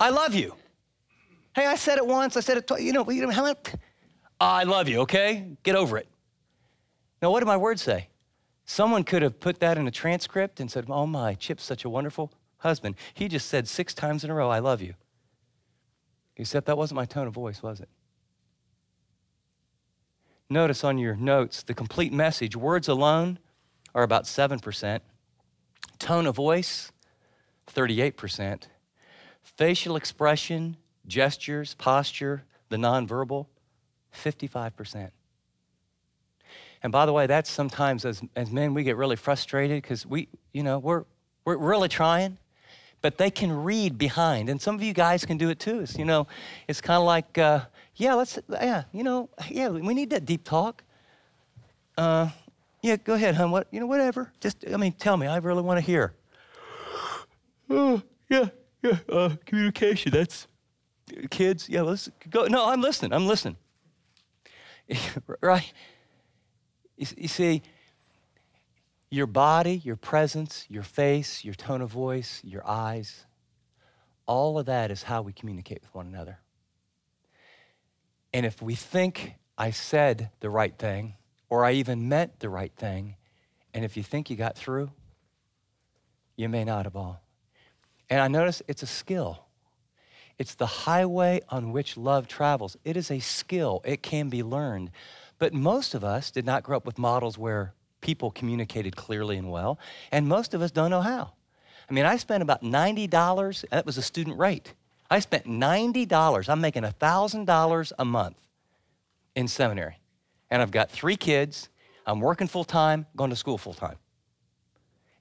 I 0.00 0.08
love 0.08 0.34
you. 0.34 0.54
Hey, 1.54 1.66
I 1.66 1.76
said 1.76 1.98
it 1.98 2.06
once, 2.06 2.36
I 2.36 2.40
said 2.40 2.56
it 2.56 2.66
twice. 2.66 2.82
You 2.82 2.92
know, 2.92 3.08
you 3.10 3.26
know 3.26 3.30
how 3.30 3.44
many? 3.44 3.56
I 4.40 4.64
love 4.64 4.88
you, 4.88 5.00
okay? 5.00 5.56
Get 5.62 5.76
over 5.76 5.98
it. 5.98 6.08
Now, 7.20 7.30
what 7.30 7.40
did 7.40 7.46
my 7.46 7.58
words 7.58 7.82
say? 7.82 8.08
Someone 8.64 9.04
could 9.04 9.20
have 9.20 9.38
put 9.38 9.60
that 9.60 9.76
in 9.76 9.86
a 9.86 9.90
transcript 9.90 10.60
and 10.60 10.70
said, 10.70 10.86
Oh 10.88 11.06
my, 11.06 11.34
Chip's 11.34 11.64
such 11.64 11.84
a 11.84 11.90
wonderful 11.90 12.32
husband. 12.58 12.94
He 13.12 13.28
just 13.28 13.48
said 13.48 13.68
six 13.68 13.92
times 13.92 14.24
in 14.24 14.30
a 14.30 14.34
row, 14.34 14.48
I 14.48 14.60
love 14.60 14.80
you. 14.80 14.94
Except 16.36 16.66
that 16.66 16.78
wasn't 16.78 16.96
my 16.96 17.04
tone 17.04 17.26
of 17.26 17.34
voice, 17.34 17.62
was 17.62 17.80
it? 17.80 17.88
Notice 20.48 20.82
on 20.82 20.96
your 20.96 21.14
notes 21.14 21.62
the 21.62 21.74
complete 21.74 22.12
message. 22.12 22.56
Words 22.56 22.88
alone 22.88 23.38
are 23.94 24.02
about 24.02 24.24
7%. 24.24 25.00
Tone 25.98 26.26
of 26.26 26.36
voice, 26.36 26.90
38%. 27.66 28.62
Facial 29.42 29.96
expression, 29.96 30.76
gestures, 31.06 31.74
posture, 31.74 32.44
the 32.68 32.76
nonverbal, 32.76 33.46
55%. 34.14 35.10
And 36.82 36.92
by 36.92 37.04
the 37.06 37.12
way, 37.12 37.26
that's 37.26 37.50
sometimes 37.50 38.04
as, 38.04 38.22
as 38.34 38.50
men, 38.50 38.72
we 38.72 38.84
get 38.84 38.96
really 38.96 39.16
frustrated 39.16 39.82
because 39.82 40.06
we, 40.06 40.28
you 40.52 40.62
know, 40.62 40.78
we're, 40.78 41.04
we're 41.44 41.56
really 41.56 41.88
trying, 41.88 42.38
but 43.02 43.18
they 43.18 43.30
can 43.30 43.52
read 43.52 43.98
behind. 43.98 44.48
And 44.48 44.60
some 44.60 44.74
of 44.74 44.82
you 44.82 44.94
guys 44.94 45.24
can 45.26 45.36
do 45.36 45.50
it 45.50 45.58
too. 45.58 45.80
It's, 45.80 45.98
you 45.98 46.04
know, 46.04 46.26
it's 46.68 46.80
kind 46.80 46.98
of 46.98 47.04
like, 47.04 47.36
uh, 47.36 47.60
yeah, 47.96 48.14
let's, 48.14 48.38
yeah, 48.48 48.84
you 48.92 49.04
know, 49.04 49.28
yeah, 49.50 49.68
we 49.68 49.92
need 49.92 50.10
that 50.10 50.24
deep 50.24 50.44
talk. 50.44 50.82
Uh, 51.98 52.30
yeah, 52.82 52.96
go 52.96 53.12
ahead, 53.12 53.34
hon. 53.34 53.50
What, 53.50 53.66
you 53.70 53.80
know, 53.80 53.86
whatever. 53.86 54.32
Just, 54.40 54.64
I 54.72 54.78
mean, 54.78 54.92
tell 54.92 55.18
me. 55.18 55.26
I 55.26 55.36
really 55.36 55.62
want 55.62 55.78
to 55.78 55.84
hear. 55.84 56.14
Oh, 57.68 58.02
yeah, 58.28 58.46
yeah. 58.82 58.98
Uh, 59.08 59.36
communication. 59.46 60.12
That's 60.12 60.46
kids. 61.30 61.68
Yeah, 61.68 61.82
let's 61.82 62.10
go. 62.28 62.46
No, 62.46 62.68
I'm 62.68 62.80
listening. 62.80 63.12
I'm 63.12 63.26
listening. 63.26 63.56
right? 65.40 65.72
You, 66.96 67.06
you 67.16 67.28
see, 67.28 67.62
your 69.10 69.26
body, 69.26 69.80
your 69.84 69.96
presence, 69.96 70.66
your 70.68 70.82
face, 70.82 71.44
your 71.44 71.54
tone 71.54 71.80
of 71.80 71.90
voice, 71.90 72.40
your 72.44 72.66
eyes, 72.66 73.26
all 74.26 74.58
of 74.58 74.66
that 74.66 74.90
is 74.90 75.02
how 75.02 75.22
we 75.22 75.32
communicate 75.32 75.82
with 75.82 75.92
one 75.92 76.06
another. 76.06 76.38
And 78.32 78.46
if 78.46 78.62
we 78.62 78.76
think 78.76 79.34
I 79.58 79.72
said 79.72 80.30
the 80.38 80.50
right 80.50 80.76
thing, 80.78 81.14
or 81.48 81.64
I 81.64 81.72
even 81.72 82.08
meant 82.08 82.38
the 82.38 82.48
right 82.48 82.72
thing, 82.76 83.16
and 83.74 83.84
if 83.84 83.96
you 83.96 84.04
think 84.04 84.30
you 84.30 84.36
got 84.36 84.56
through, 84.56 84.92
you 86.36 86.48
may 86.48 86.64
not 86.64 86.84
have 86.84 86.94
all. 86.94 87.20
And 88.10 88.20
I 88.20 88.28
notice 88.28 88.60
it's 88.68 88.82
a 88.82 88.86
skill. 88.86 89.46
It's 90.36 90.54
the 90.54 90.66
highway 90.66 91.40
on 91.48 91.70
which 91.70 91.96
love 91.96 92.26
travels. 92.26 92.76
It 92.84 92.96
is 92.96 93.10
a 93.10 93.20
skill, 93.20 93.80
it 93.84 94.02
can 94.02 94.28
be 94.28 94.42
learned. 94.42 94.90
But 95.38 95.54
most 95.54 95.94
of 95.94 96.02
us 96.02 96.30
did 96.30 96.44
not 96.44 96.64
grow 96.64 96.76
up 96.76 96.84
with 96.84 96.98
models 96.98 97.38
where 97.38 97.72
people 98.00 98.30
communicated 98.30 98.96
clearly 98.96 99.36
and 99.36 99.50
well, 99.50 99.78
and 100.10 100.26
most 100.26 100.54
of 100.54 100.62
us 100.62 100.70
don't 100.70 100.90
know 100.90 101.02
how. 101.02 101.32
I 101.88 101.92
mean, 101.92 102.04
I 102.04 102.16
spent 102.16 102.42
about 102.42 102.62
$90, 102.62 103.68
that 103.70 103.86
was 103.86 103.98
a 103.98 104.02
student 104.02 104.38
rate. 104.38 104.74
I 105.10 105.18
spent 105.20 105.46
$90, 105.46 106.48
I'm 106.48 106.60
making 106.60 106.84
$1,000 106.84 107.92
a 107.98 108.04
month 108.04 108.36
in 109.34 109.48
seminary. 109.48 109.98
And 110.50 110.62
I've 110.62 110.70
got 110.70 110.90
three 110.90 111.16
kids, 111.16 111.68
I'm 112.06 112.20
working 112.20 112.46
full 112.46 112.64
time, 112.64 113.06
going 113.16 113.30
to 113.30 113.36
school 113.36 113.58
full 113.58 113.74
time. 113.74 113.96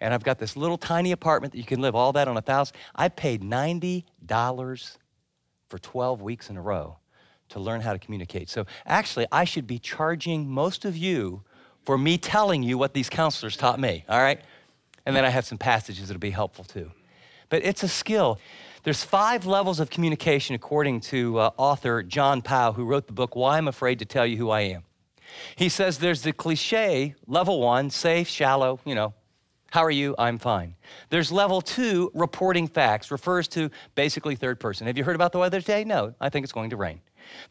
And 0.01 0.13
I've 0.13 0.23
got 0.23 0.39
this 0.39 0.55
little 0.55 0.77
tiny 0.77 1.11
apartment 1.11 1.53
that 1.53 1.59
you 1.59 1.65
can 1.65 1.81
live 1.81 1.95
all 1.95 2.13
that 2.13 2.27
on 2.27 2.37
a 2.37 2.41
thousand. 2.41 2.75
I 2.95 3.09
paid 3.09 3.41
$90 3.41 4.97
for 5.67 5.77
12 5.77 6.21
weeks 6.21 6.49
in 6.49 6.57
a 6.57 6.61
row 6.61 6.97
to 7.49 7.59
learn 7.59 7.81
how 7.81 7.93
to 7.93 7.99
communicate. 7.99 8.49
So 8.49 8.65
actually, 8.85 9.25
I 9.31 9.43
should 9.43 9.67
be 9.67 9.79
charging 9.79 10.49
most 10.49 10.85
of 10.85 10.95
you 10.95 11.43
for 11.85 11.97
me 11.97 12.17
telling 12.17 12.63
you 12.63 12.77
what 12.77 12.93
these 12.93 13.09
counselors 13.09 13.57
taught 13.57 13.79
me, 13.79 14.05
all 14.07 14.19
right? 14.19 14.39
And 15.05 15.15
then 15.15 15.25
I 15.25 15.29
have 15.29 15.45
some 15.45 15.57
passages 15.57 16.07
that'll 16.07 16.19
be 16.19 16.29
helpful 16.29 16.63
too. 16.63 16.91
But 17.49 17.65
it's 17.65 17.83
a 17.83 17.87
skill. 17.87 18.39
There's 18.83 19.03
five 19.03 19.45
levels 19.45 19.79
of 19.79 19.89
communication 19.89 20.55
according 20.55 21.01
to 21.01 21.39
uh, 21.39 21.51
author 21.57 22.03
John 22.03 22.41
Powell, 22.41 22.73
who 22.73 22.85
wrote 22.85 23.07
the 23.07 23.13
book 23.13 23.35
Why 23.35 23.57
I'm 23.57 23.67
Afraid 23.67 23.99
to 23.99 24.05
Tell 24.05 24.25
You 24.25 24.37
Who 24.37 24.49
I 24.51 24.61
Am. 24.61 24.83
He 25.55 25.69
says 25.69 25.99
there's 25.99 26.21
the 26.21 26.33
cliche, 26.33 27.15
level 27.27 27.59
one, 27.59 27.89
safe, 27.89 28.27
shallow, 28.27 28.79
you 28.85 28.95
know, 28.95 29.13
how 29.71 29.83
are 29.83 29.91
you? 29.91 30.15
I'm 30.17 30.37
fine. 30.37 30.75
There's 31.09 31.31
level 31.31 31.61
two, 31.61 32.11
reporting 32.13 32.67
facts, 32.67 33.11
refers 33.11 33.47
to 33.49 33.69
basically 33.95 34.35
third 34.35 34.59
person. 34.59 34.87
Have 34.87 34.97
you 34.97 35.03
heard 35.03 35.15
about 35.15 35.31
the 35.31 35.39
weather 35.39 35.59
today? 35.61 35.83
No, 35.83 36.13
I 36.19 36.29
think 36.29 36.43
it's 36.43 36.53
going 36.53 36.71
to 36.71 36.77
rain. 36.77 37.01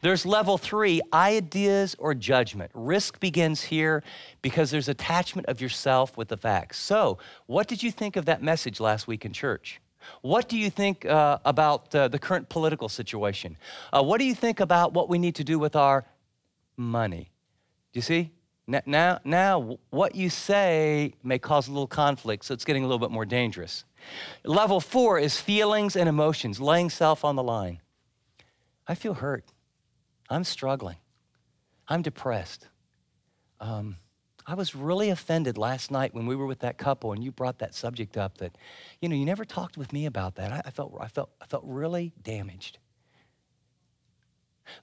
There's 0.01 0.25
level 0.25 0.57
three, 0.57 1.01
ideas 1.13 1.95
or 1.99 2.13
judgment. 2.13 2.71
Risk 2.73 3.19
begins 3.19 3.61
here 3.61 4.03
because 4.41 4.71
there's 4.71 4.89
attachment 4.89 5.47
of 5.47 5.61
yourself 5.61 6.17
with 6.17 6.27
the 6.27 6.37
facts. 6.37 6.77
So, 6.77 7.17
what 7.45 7.67
did 7.67 7.81
you 7.81 7.91
think 7.91 8.15
of 8.15 8.25
that 8.25 8.41
message 8.41 8.79
last 8.79 9.07
week 9.07 9.25
in 9.25 9.33
church? 9.33 9.79
What 10.21 10.49
do 10.49 10.57
you 10.57 10.69
think 10.69 11.05
uh, 11.05 11.39
about 11.45 11.93
uh, 11.93 12.07
the 12.07 12.19
current 12.19 12.49
political 12.49 12.89
situation? 12.89 13.57
Uh, 13.93 14.03
what 14.03 14.19
do 14.19 14.25
you 14.25 14.35
think 14.35 14.59
about 14.59 14.93
what 14.93 15.09
we 15.09 15.17
need 15.17 15.35
to 15.35 15.43
do 15.43 15.59
with 15.59 15.75
our 15.75 16.05
money? 16.77 17.31
Do 17.93 17.97
you 17.97 18.01
see? 18.01 18.31
Now, 18.85 19.19
now, 19.23 19.79
what 19.89 20.13
you 20.13 20.29
say 20.29 21.13
may 21.23 21.39
cause 21.39 21.67
a 21.67 21.71
little 21.71 21.87
conflict, 21.87 22.45
so 22.45 22.53
it's 22.53 22.65
getting 22.65 22.83
a 22.83 22.87
little 22.87 22.99
bit 22.99 23.09
more 23.09 23.25
dangerous. 23.25 23.83
Level 24.45 24.79
four 24.79 25.17
is 25.17 25.39
feelings 25.41 25.95
and 25.95 26.07
emotions, 26.07 26.61
laying 26.61 26.91
self 26.91 27.25
on 27.25 27.35
the 27.35 27.41
line. 27.41 27.81
I 28.87 28.93
feel 28.93 29.15
hurt. 29.15 29.45
I'm 30.29 30.43
struggling. 30.43 30.97
I'm 31.87 32.03
depressed. 32.03 32.67
Um, 33.59 33.97
I 34.45 34.53
was 34.53 34.75
really 34.75 35.09
offended 35.09 35.57
last 35.57 35.89
night 35.89 36.13
when 36.13 36.27
we 36.27 36.35
were 36.35 36.45
with 36.45 36.59
that 36.59 36.77
couple 36.77 37.11
and 37.11 37.23
you 37.23 37.31
brought 37.31 37.59
that 37.59 37.73
subject 37.73 38.17
up 38.17 38.37
that, 38.37 38.55
you 39.01 39.09
know, 39.09 39.15
you 39.15 39.25
never 39.25 39.45
talked 39.45 39.77
with 39.77 39.91
me 39.93 40.05
about 40.05 40.35
that. 40.35 40.51
I, 40.51 40.61
I 40.65 40.71
felt, 40.71 40.95
I, 40.99 41.07
felt, 41.07 41.31
I 41.41 41.45
felt 41.45 41.63
really 41.65 42.13
damaged. 42.21 42.77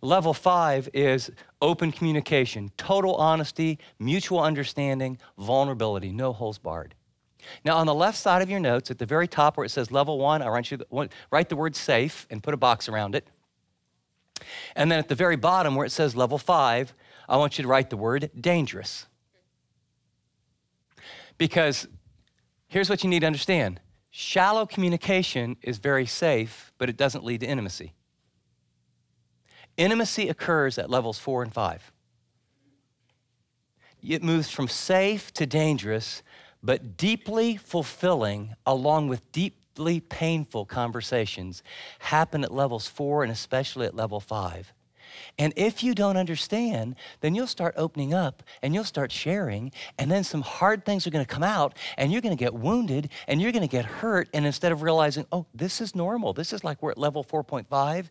Level 0.03 0.35
five 0.35 0.89
is 0.93 1.31
open 1.63 1.93
communication, 1.93 2.71
total 2.77 3.15
honesty, 3.17 3.79
mutual 3.99 4.41
understanding, 4.41 5.19
vulnerability, 5.39 6.13
no 6.13 6.33
holes 6.33 6.59
barred. 6.59 6.95
Now, 7.65 7.77
on 7.77 7.87
the 7.87 7.95
left 7.95 8.19
side 8.19 8.43
of 8.43 8.51
your 8.51 8.61
notes, 8.61 8.91
at 8.91 8.99
the 8.99 9.07
very 9.07 9.29
top 9.29 9.57
where 9.57 9.65
it 9.65 9.71
says 9.71 9.93
level 9.93 10.19
one, 10.19 10.43
I 10.43 10.51
want 10.51 10.71
you 10.71 10.79
to 10.79 11.09
write 11.31 11.49
the 11.49 11.57
word 11.57 11.77
safe 11.77 12.27
and 12.31 12.43
put 12.43 12.55
a 12.55 12.57
box 12.57 12.89
around 12.89 13.15
it. 13.15 13.27
And 14.75 14.91
then 14.91 14.99
at 14.99 15.09
the 15.09 15.15
very 15.15 15.37
bottom 15.37 15.75
where 15.75 15.87
it 15.87 15.93
says 15.93 16.17
level 16.17 16.39
five, 16.39 16.93
I 17.29 17.37
want 17.37 17.59
you 17.59 17.63
to 17.63 17.69
write 17.69 17.91
the 17.91 17.97
word 17.97 18.31
dangerous. 18.39 19.07
Because 21.39 21.87
here's 22.69 22.91
what 22.91 23.05
you 23.05 23.11
need 23.11 23.21
to 23.21 23.27
understand 23.27 23.81
shallow 24.11 24.67
communication 24.67 25.57
is 25.63 25.79
very 25.79 26.07
safe, 26.07 26.73
but 26.79 26.89
it 26.89 26.97
doesn't 26.97 27.25
lead 27.25 27.41
to 27.41 27.47
intimacy. 27.47 27.93
Intimacy 29.77 30.29
occurs 30.29 30.79
at 30.79 30.91
levels 30.91 31.19
four 31.19 31.43
and 31.43 31.53
five. 31.53 31.93
It 34.03 34.23
moves 34.23 34.51
from 34.51 34.69
safe 34.69 35.33
to 35.35 35.47
dangerous, 35.47 36.23
but 36.63 36.97
deeply 36.97 37.57
fulfilling, 37.57 38.55
along 38.65 39.09
with 39.09 39.31
deeply 39.33 40.01
painful 40.01 40.65
conversations, 40.65 41.63
happen 41.99 42.45
at 42.45 42.53
levels 42.53 42.87
four 42.87 43.23
and 43.23 43.33
especially 43.33 43.87
at 43.87 43.95
level 43.95 44.21
five. 44.21 44.73
And 45.39 45.53
if 45.57 45.83
you 45.83 45.95
don't 45.95 46.17
understand, 46.17 46.97
then 47.21 47.35
you'll 47.35 47.47
start 47.47 47.75
opening 47.77 48.15
up 48.15 48.43
and 48.63 48.75
you'll 48.75 48.85
start 48.85 49.13
sharing, 49.13 49.73
and 49.99 50.11
then 50.11 50.25
some 50.25 50.43
hard 50.43 50.85
things 50.85 51.07
are 51.07 51.11
going 51.11 51.25
to 51.25 51.35
come 51.35 51.43
out, 51.43 51.77
and 51.97 52.13
you're 52.13 52.21
going 52.21 52.37
to 52.37 52.43
get 52.43 52.55
wounded 52.55 53.11
and 53.29 53.41
you're 53.41 53.53
going 53.53 53.63
to 53.63 53.69
get 53.69 53.85
hurt. 53.85 54.29
And 54.33 54.47
instead 54.47 54.73
of 54.73 54.83
realizing, 54.83 55.27
oh, 55.33 55.47
this 55.55 55.81
is 55.81 55.95
normal, 55.95 56.33
this 56.33 56.53
is 56.53 56.65
like 56.65 56.83
we're 56.83 56.93
at 56.93 56.99
level 56.99 57.25
4.5, 57.25 58.09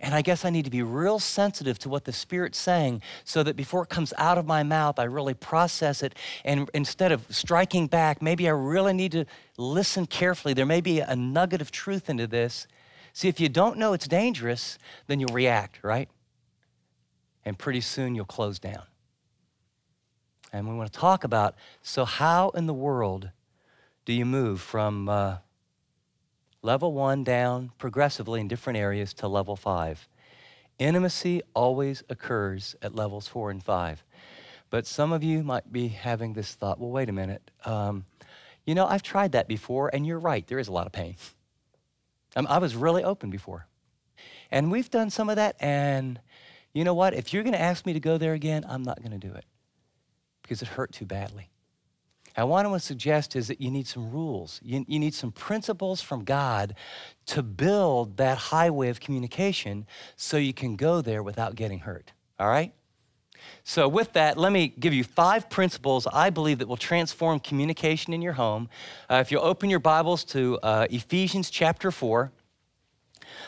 and 0.00 0.14
I 0.14 0.22
guess 0.22 0.44
I 0.44 0.50
need 0.50 0.64
to 0.64 0.70
be 0.70 0.82
real 0.82 1.18
sensitive 1.18 1.78
to 1.80 1.88
what 1.88 2.04
the 2.04 2.12
Spirit's 2.12 2.58
saying 2.58 3.02
so 3.24 3.42
that 3.42 3.56
before 3.56 3.82
it 3.82 3.88
comes 3.88 4.12
out 4.18 4.38
of 4.38 4.46
my 4.46 4.62
mouth, 4.62 4.98
I 4.98 5.04
really 5.04 5.34
process 5.34 6.02
it. 6.02 6.14
And 6.44 6.70
instead 6.74 7.12
of 7.12 7.26
striking 7.30 7.86
back, 7.86 8.22
maybe 8.22 8.48
I 8.48 8.52
really 8.52 8.92
need 8.92 9.12
to 9.12 9.24
listen 9.56 10.06
carefully. 10.06 10.54
There 10.54 10.66
may 10.66 10.80
be 10.80 11.00
a 11.00 11.16
nugget 11.16 11.60
of 11.60 11.70
truth 11.70 12.08
into 12.08 12.26
this. 12.26 12.66
See, 13.12 13.28
if 13.28 13.40
you 13.40 13.48
don't 13.48 13.78
know 13.78 13.92
it's 13.92 14.06
dangerous, 14.06 14.78
then 15.08 15.18
you'll 15.18 15.34
react, 15.34 15.80
right? 15.82 16.08
And 17.48 17.58
pretty 17.58 17.80
soon 17.80 18.14
you'll 18.14 18.26
close 18.26 18.58
down. 18.58 18.82
And 20.52 20.68
we 20.68 20.74
want 20.74 20.92
to 20.92 20.98
talk 20.98 21.24
about 21.24 21.56
so, 21.82 22.04
how 22.04 22.50
in 22.50 22.66
the 22.66 22.74
world 22.74 23.30
do 24.04 24.12
you 24.12 24.24
move 24.24 24.60
from 24.60 25.08
uh, 25.08 25.38
level 26.62 26.92
one 26.92 27.24
down 27.24 27.72
progressively 27.78 28.40
in 28.40 28.48
different 28.48 28.78
areas 28.78 29.12
to 29.14 29.28
level 29.28 29.56
five? 29.56 30.08
Intimacy 30.78 31.42
always 31.54 32.02
occurs 32.08 32.76
at 32.82 32.94
levels 32.94 33.26
four 33.26 33.50
and 33.50 33.62
five. 33.62 34.04
But 34.70 34.86
some 34.86 35.12
of 35.12 35.24
you 35.24 35.42
might 35.42 35.72
be 35.72 35.88
having 35.88 36.34
this 36.34 36.54
thought 36.54 36.78
well, 36.78 36.90
wait 36.90 37.08
a 37.08 37.12
minute. 37.12 37.50
Um, 37.64 38.04
you 38.66 38.74
know, 38.74 38.86
I've 38.86 39.02
tried 39.02 39.32
that 39.32 39.48
before, 39.48 39.90
and 39.92 40.06
you're 40.06 40.18
right, 40.18 40.46
there 40.46 40.58
is 40.58 40.68
a 40.68 40.72
lot 40.72 40.86
of 40.86 40.92
pain. 40.92 41.16
Um, 42.36 42.46
I 42.48 42.58
was 42.58 42.76
really 42.76 43.02
open 43.02 43.30
before. 43.30 43.66
And 44.50 44.70
we've 44.70 44.90
done 44.90 45.10
some 45.10 45.30
of 45.30 45.36
that, 45.36 45.56
and 45.60 46.20
you 46.72 46.84
know 46.84 46.94
what? 46.94 47.14
If 47.14 47.32
you're 47.32 47.42
going 47.42 47.54
to 47.54 47.60
ask 47.60 47.86
me 47.86 47.92
to 47.92 48.00
go 48.00 48.18
there 48.18 48.34
again, 48.34 48.64
I'm 48.68 48.82
not 48.82 49.00
going 49.00 49.18
to 49.18 49.18
do 49.18 49.34
it 49.34 49.44
because 50.42 50.62
it 50.62 50.68
hurt 50.68 50.92
too 50.92 51.06
badly. 51.06 51.50
And 52.36 52.48
what 52.48 52.64
I 52.64 52.68
want 52.68 52.80
to 52.80 52.86
suggest 52.86 53.34
is 53.34 53.48
that 53.48 53.60
you 53.60 53.68
need 53.68 53.88
some 53.88 54.12
rules. 54.12 54.60
You, 54.62 54.84
you 54.86 55.00
need 55.00 55.12
some 55.12 55.32
principles 55.32 56.00
from 56.00 56.22
God 56.22 56.76
to 57.26 57.42
build 57.42 58.16
that 58.18 58.38
highway 58.38 58.90
of 58.90 59.00
communication 59.00 59.86
so 60.14 60.36
you 60.36 60.54
can 60.54 60.76
go 60.76 61.00
there 61.00 61.22
without 61.22 61.56
getting 61.56 61.80
hurt. 61.80 62.12
All 62.38 62.48
right? 62.48 62.72
So, 63.64 63.88
with 63.88 64.12
that, 64.12 64.38
let 64.38 64.52
me 64.52 64.68
give 64.68 64.94
you 64.94 65.04
five 65.04 65.50
principles 65.50 66.06
I 66.12 66.30
believe 66.30 66.58
that 66.58 66.68
will 66.68 66.76
transform 66.76 67.40
communication 67.40 68.12
in 68.12 68.22
your 68.22 68.32
home. 68.34 68.68
Uh, 69.10 69.16
if 69.16 69.32
you'll 69.32 69.44
open 69.44 69.68
your 69.68 69.80
Bibles 69.80 70.24
to 70.26 70.58
uh, 70.62 70.86
Ephesians 70.90 71.50
chapter 71.50 71.90
4, 71.90 72.30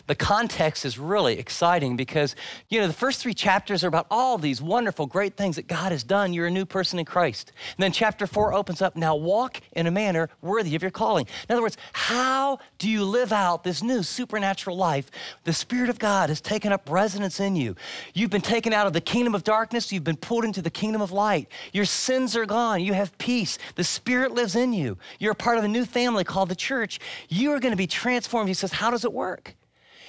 the 0.06 0.14
context 0.14 0.84
is 0.84 0.98
really 0.98 1.38
exciting 1.38 1.96
because, 1.96 2.36
you 2.68 2.80
know, 2.80 2.86
the 2.86 2.92
first 2.92 3.20
three 3.20 3.34
chapters 3.34 3.84
are 3.84 3.88
about 3.88 4.06
all 4.10 4.38
these 4.38 4.60
wonderful, 4.60 5.06
great 5.06 5.36
things 5.36 5.56
that 5.56 5.66
God 5.66 5.92
has 5.92 6.02
done. 6.02 6.32
You're 6.32 6.46
a 6.46 6.50
new 6.50 6.64
person 6.64 6.98
in 6.98 7.04
Christ. 7.04 7.52
And 7.76 7.82
then 7.82 7.92
chapter 7.92 8.26
four 8.26 8.52
opens 8.52 8.82
up 8.82 8.96
now 8.96 9.16
walk 9.16 9.60
in 9.72 9.86
a 9.86 9.90
manner 9.90 10.28
worthy 10.42 10.74
of 10.74 10.82
your 10.82 10.90
calling. 10.90 11.26
In 11.48 11.52
other 11.52 11.62
words, 11.62 11.76
how 11.92 12.58
do 12.78 12.88
you 12.88 13.04
live 13.04 13.32
out 13.32 13.64
this 13.64 13.82
new 13.82 14.02
supernatural 14.02 14.76
life? 14.76 15.10
The 15.44 15.52
Spirit 15.52 15.90
of 15.90 15.98
God 15.98 16.28
has 16.28 16.40
taken 16.40 16.72
up 16.72 16.88
residence 16.90 17.40
in 17.40 17.56
you. 17.56 17.76
You've 18.14 18.30
been 18.30 18.40
taken 18.40 18.72
out 18.72 18.86
of 18.86 18.92
the 18.92 19.00
kingdom 19.00 19.34
of 19.34 19.44
darkness, 19.44 19.92
you've 19.92 20.04
been 20.04 20.16
pulled 20.16 20.44
into 20.44 20.62
the 20.62 20.70
kingdom 20.70 21.02
of 21.02 21.12
light. 21.12 21.48
Your 21.72 21.84
sins 21.84 22.36
are 22.36 22.46
gone, 22.46 22.80
you 22.80 22.92
have 22.92 23.16
peace. 23.18 23.58
The 23.76 23.84
Spirit 23.84 24.32
lives 24.32 24.56
in 24.56 24.72
you. 24.72 24.98
You're 25.18 25.32
a 25.32 25.36
part 25.36 25.58
of 25.58 25.64
a 25.64 25.68
new 25.68 25.84
family 25.84 26.24
called 26.24 26.48
the 26.48 26.56
church. 26.56 27.00
You 27.28 27.52
are 27.52 27.60
going 27.60 27.72
to 27.72 27.76
be 27.76 27.86
transformed. 27.86 28.48
He 28.48 28.54
says, 28.54 28.72
How 28.72 28.90
does 28.90 29.04
it 29.04 29.12
work? 29.12 29.54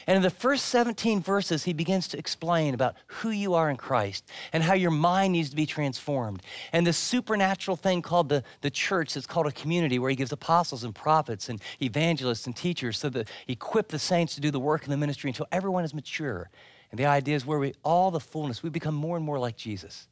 And 0.07 0.15
in 0.15 0.23
the 0.23 0.29
first 0.29 0.65
17 0.65 1.21
verses, 1.21 1.63
he 1.63 1.73
begins 1.73 2.07
to 2.09 2.17
explain 2.17 2.73
about 2.73 2.95
who 3.07 3.29
you 3.29 3.53
are 3.53 3.69
in 3.69 3.77
Christ 3.77 4.27
and 4.53 4.63
how 4.63 4.73
your 4.73 4.91
mind 4.91 5.33
needs 5.33 5.49
to 5.49 5.55
be 5.55 5.65
transformed. 5.65 6.41
And 6.73 6.85
this 6.85 6.97
supernatural 6.97 7.77
thing 7.77 8.01
called 8.01 8.29
the, 8.29 8.43
the 8.61 8.71
church 8.71 9.15
is 9.15 9.27
called 9.27 9.47
a 9.47 9.51
community 9.51 9.99
where 9.99 10.09
he 10.09 10.15
gives 10.15 10.31
apostles 10.31 10.83
and 10.83 10.93
prophets 10.93 11.49
and 11.49 11.61
evangelists 11.81 12.45
and 12.45 12.55
teachers 12.55 12.97
so 12.97 13.09
that 13.09 13.29
he 13.45 13.53
equip 13.53 13.89
the 13.89 13.99
saints 13.99 14.35
to 14.35 14.41
do 14.41 14.51
the 14.51 14.59
work 14.59 14.85
in 14.85 14.91
the 14.91 14.97
ministry 14.97 15.29
until 15.29 15.47
everyone 15.51 15.83
is 15.83 15.93
mature. 15.93 16.49
And 16.91 16.99
the 16.99 17.05
idea 17.05 17.35
is 17.35 17.45
where 17.45 17.59
we, 17.59 17.73
all 17.83 18.11
the 18.11 18.19
fullness, 18.19 18.63
we 18.63 18.69
become 18.69 18.95
more 18.95 19.15
and 19.15 19.25
more 19.25 19.39
like 19.39 19.55
Jesus. 19.55 20.07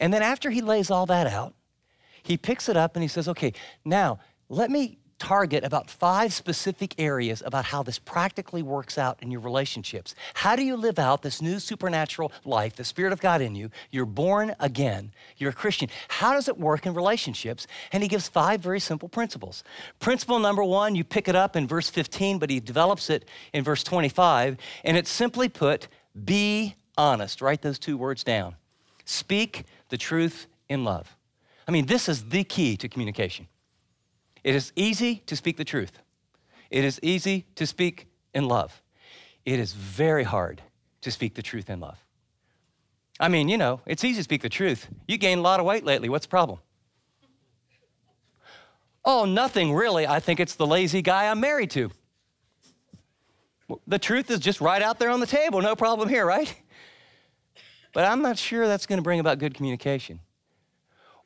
And 0.00 0.12
then 0.12 0.22
after 0.22 0.50
he 0.50 0.60
lays 0.60 0.90
all 0.90 1.06
that 1.06 1.26
out, 1.26 1.54
he 2.22 2.36
picks 2.36 2.68
it 2.68 2.76
up 2.76 2.94
and 2.94 3.02
he 3.02 3.08
says, 3.08 3.28
okay, 3.28 3.52
now 3.84 4.18
let 4.48 4.70
me 4.70 4.98
target 5.18 5.64
about 5.64 5.90
five 5.90 6.32
specific 6.32 6.94
areas 6.98 7.42
about 7.44 7.66
how 7.66 7.82
this 7.82 7.98
practically 7.98 8.62
works 8.62 8.98
out 8.98 9.18
in 9.22 9.30
your 9.30 9.40
relationships. 9.40 10.14
How 10.34 10.56
do 10.56 10.62
you 10.62 10.76
live 10.76 10.98
out 10.98 11.22
this 11.22 11.42
new 11.42 11.58
supernatural 11.58 12.32
life, 12.44 12.76
the 12.76 12.84
Spirit 12.84 13.12
of 13.12 13.20
God 13.20 13.40
in 13.40 13.54
you? 13.54 13.70
You're 13.90 14.06
born 14.06 14.54
again, 14.60 15.12
you're 15.36 15.50
a 15.50 15.54
Christian. 15.54 15.88
How 16.08 16.32
does 16.32 16.48
it 16.48 16.58
work 16.58 16.86
in 16.86 16.94
relationships? 16.94 17.66
And 17.92 18.02
he 18.02 18.08
gives 18.08 18.28
five 18.28 18.60
very 18.60 18.80
simple 18.80 19.08
principles. 19.08 19.64
Principle 20.00 20.38
number 20.38 20.64
one, 20.64 20.94
you 20.94 21.04
pick 21.04 21.28
it 21.28 21.36
up 21.36 21.56
in 21.56 21.66
verse 21.66 21.90
15, 21.90 22.38
but 22.38 22.50
he 22.50 22.60
develops 22.60 23.10
it 23.10 23.28
in 23.52 23.64
verse 23.64 23.82
25, 23.82 24.56
and 24.84 24.96
it's 24.96 25.10
simply 25.10 25.48
put, 25.48 25.88
be 26.24 26.74
honest. 26.96 27.40
Write 27.40 27.62
those 27.62 27.78
two 27.78 27.96
words 27.96 28.24
down. 28.24 28.56
Speak 29.04 29.64
the 29.88 29.96
truth 29.96 30.46
in 30.68 30.84
love. 30.84 31.16
I 31.66 31.70
mean, 31.70 31.86
this 31.86 32.08
is 32.08 32.24
the 32.24 32.44
key 32.44 32.76
to 32.78 32.88
communication. 32.88 33.46
It 34.48 34.54
is 34.54 34.72
easy 34.76 35.16
to 35.26 35.36
speak 35.36 35.58
the 35.58 35.64
truth. 35.64 35.98
It 36.70 36.82
is 36.82 36.98
easy 37.02 37.44
to 37.56 37.66
speak 37.66 38.06
in 38.32 38.48
love. 38.48 38.80
It 39.44 39.60
is 39.60 39.74
very 39.74 40.24
hard 40.24 40.62
to 41.02 41.10
speak 41.10 41.34
the 41.34 41.42
truth 41.42 41.68
in 41.68 41.80
love. 41.80 41.98
I 43.20 43.28
mean, 43.28 43.50
you 43.50 43.58
know, 43.58 43.82
it's 43.84 44.04
easy 44.04 44.20
to 44.20 44.24
speak 44.24 44.40
the 44.40 44.48
truth. 44.48 44.88
You 45.06 45.18
gained 45.18 45.40
a 45.40 45.42
lot 45.42 45.60
of 45.60 45.66
weight 45.66 45.84
lately. 45.84 46.08
What's 46.08 46.24
the 46.24 46.30
problem? 46.30 46.60
Oh, 49.04 49.26
nothing 49.26 49.74
really. 49.74 50.06
I 50.06 50.18
think 50.18 50.40
it's 50.40 50.54
the 50.54 50.66
lazy 50.66 51.02
guy 51.02 51.30
I'm 51.30 51.40
married 51.40 51.70
to. 51.72 51.90
The 53.86 53.98
truth 53.98 54.30
is 54.30 54.38
just 54.38 54.62
right 54.62 54.80
out 54.80 54.98
there 54.98 55.10
on 55.10 55.20
the 55.20 55.26
table. 55.26 55.60
No 55.60 55.76
problem 55.76 56.08
here, 56.08 56.24
right? 56.24 56.54
But 57.92 58.06
I'm 58.06 58.22
not 58.22 58.38
sure 58.38 58.66
that's 58.66 58.86
going 58.86 58.96
to 58.96 59.02
bring 59.02 59.20
about 59.20 59.40
good 59.40 59.52
communication. 59.52 60.20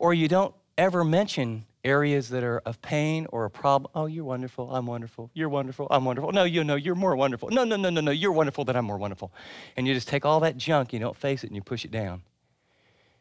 Or 0.01 0.13
you 0.13 0.27
don't 0.27 0.57
ever 0.77 1.05
mention 1.05 1.67
areas 1.85 2.29
that 2.31 2.45
are 2.45 2.59
of 2.65 2.81
pain 2.83 3.27
or 3.31 3.45
a 3.45 3.51
problem. 3.51 3.91
Oh, 3.95 4.07
you're 4.07 4.25
wonderful. 4.25 4.75
I'm 4.75 4.87
wonderful. 4.87 5.31
You're 5.35 5.49
wonderful. 5.49 5.87
I'm 5.91 6.05
wonderful. 6.05 6.33
No, 6.33 6.45
you 6.45 6.65
know, 6.65 6.77
you're 6.77 6.95
more 6.95 7.17
wonderful. 7.17 7.51
No, 7.51 7.65
no, 7.65 7.77
no, 7.77 7.91
no, 7.91 8.01
no. 8.01 8.11
You're 8.11 8.33
wonderful, 8.33 8.65
but 8.65 8.77
I'm 8.77 8.85
more 8.85 8.99
wonderful. 8.99 9.33
And 9.77 9.87
you 9.87 9.95
just 9.95 10.09
take 10.09 10.25
all 10.25 10.41
that 10.41 10.57
junk, 10.57 10.93
you 10.93 10.99
don't 10.99 11.17
face 11.17 11.45
it, 11.45 11.49
and 11.49 11.57
you 11.57 11.63
push 11.63 11.85
it 11.85 11.91
down. 11.91 12.23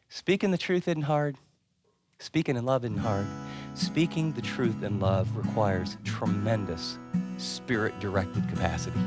Speaking 0.08 0.50
the 0.50 0.58
truth 0.58 0.86
isn't 0.88 1.02
hard. 1.02 1.36
Speaking 2.18 2.56
in 2.56 2.64
love 2.64 2.84
isn't 2.84 2.98
hard. 2.98 3.26
Speaking 3.74 4.32
the 4.32 4.42
truth 4.42 4.82
in 4.82 5.00
love 5.00 5.34
requires 5.36 5.96
tremendous 6.04 6.98
spirit 7.38 7.98
directed 7.98 8.48
capacity. 8.48 9.00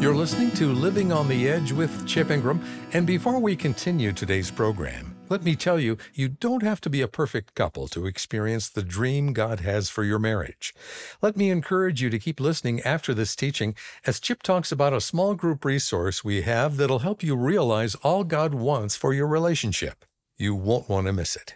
You're 0.00 0.14
listening 0.14 0.50
to 0.52 0.74
Living 0.74 1.10
on 1.10 1.28
the 1.28 1.48
Edge 1.48 1.72
with 1.72 2.06
Chip 2.06 2.30
Ingram. 2.30 2.62
And 2.92 3.06
before 3.06 3.38
we 3.38 3.56
continue 3.56 4.12
today's 4.12 4.50
program, 4.50 5.15
let 5.28 5.42
me 5.42 5.56
tell 5.56 5.80
you, 5.80 5.98
you 6.14 6.28
don't 6.28 6.62
have 6.62 6.80
to 6.82 6.90
be 6.90 7.00
a 7.00 7.08
perfect 7.08 7.54
couple 7.54 7.88
to 7.88 8.06
experience 8.06 8.68
the 8.68 8.82
dream 8.82 9.32
God 9.32 9.60
has 9.60 9.90
for 9.90 10.04
your 10.04 10.18
marriage. 10.18 10.74
Let 11.20 11.36
me 11.36 11.50
encourage 11.50 12.00
you 12.00 12.10
to 12.10 12.18
keep 12.18 12.38
listening 12.38 12.80
after 12.82 13.12
this 13.12 13.34
teaching 13.34 13.74
as 14.06 14.20
Chip 14.20 14.42
talks 14.42 14.70
about 14.70 14.92
a 14.92 15.00
small 15.00 15.34
group 15.34 15.64
resource 15.64 16.24
we 16.24 16.42
have 16.42 16.76
that'll 16.76 17.00
help 17.00 17.22
you 17.22 17.34
realize 17.36 17.94
all 17.96 18.24
God 18.24 18.54
wants 18.54 18.94
for 18.94 19.12
your 19.12 19.26
relationship. 19.26 20.04
You 20.36 20.54
won't 20.54 20.88
want 20.88 21.06
to 21.06 21.12
miss 21.12 21.34
it. 21.34 21.54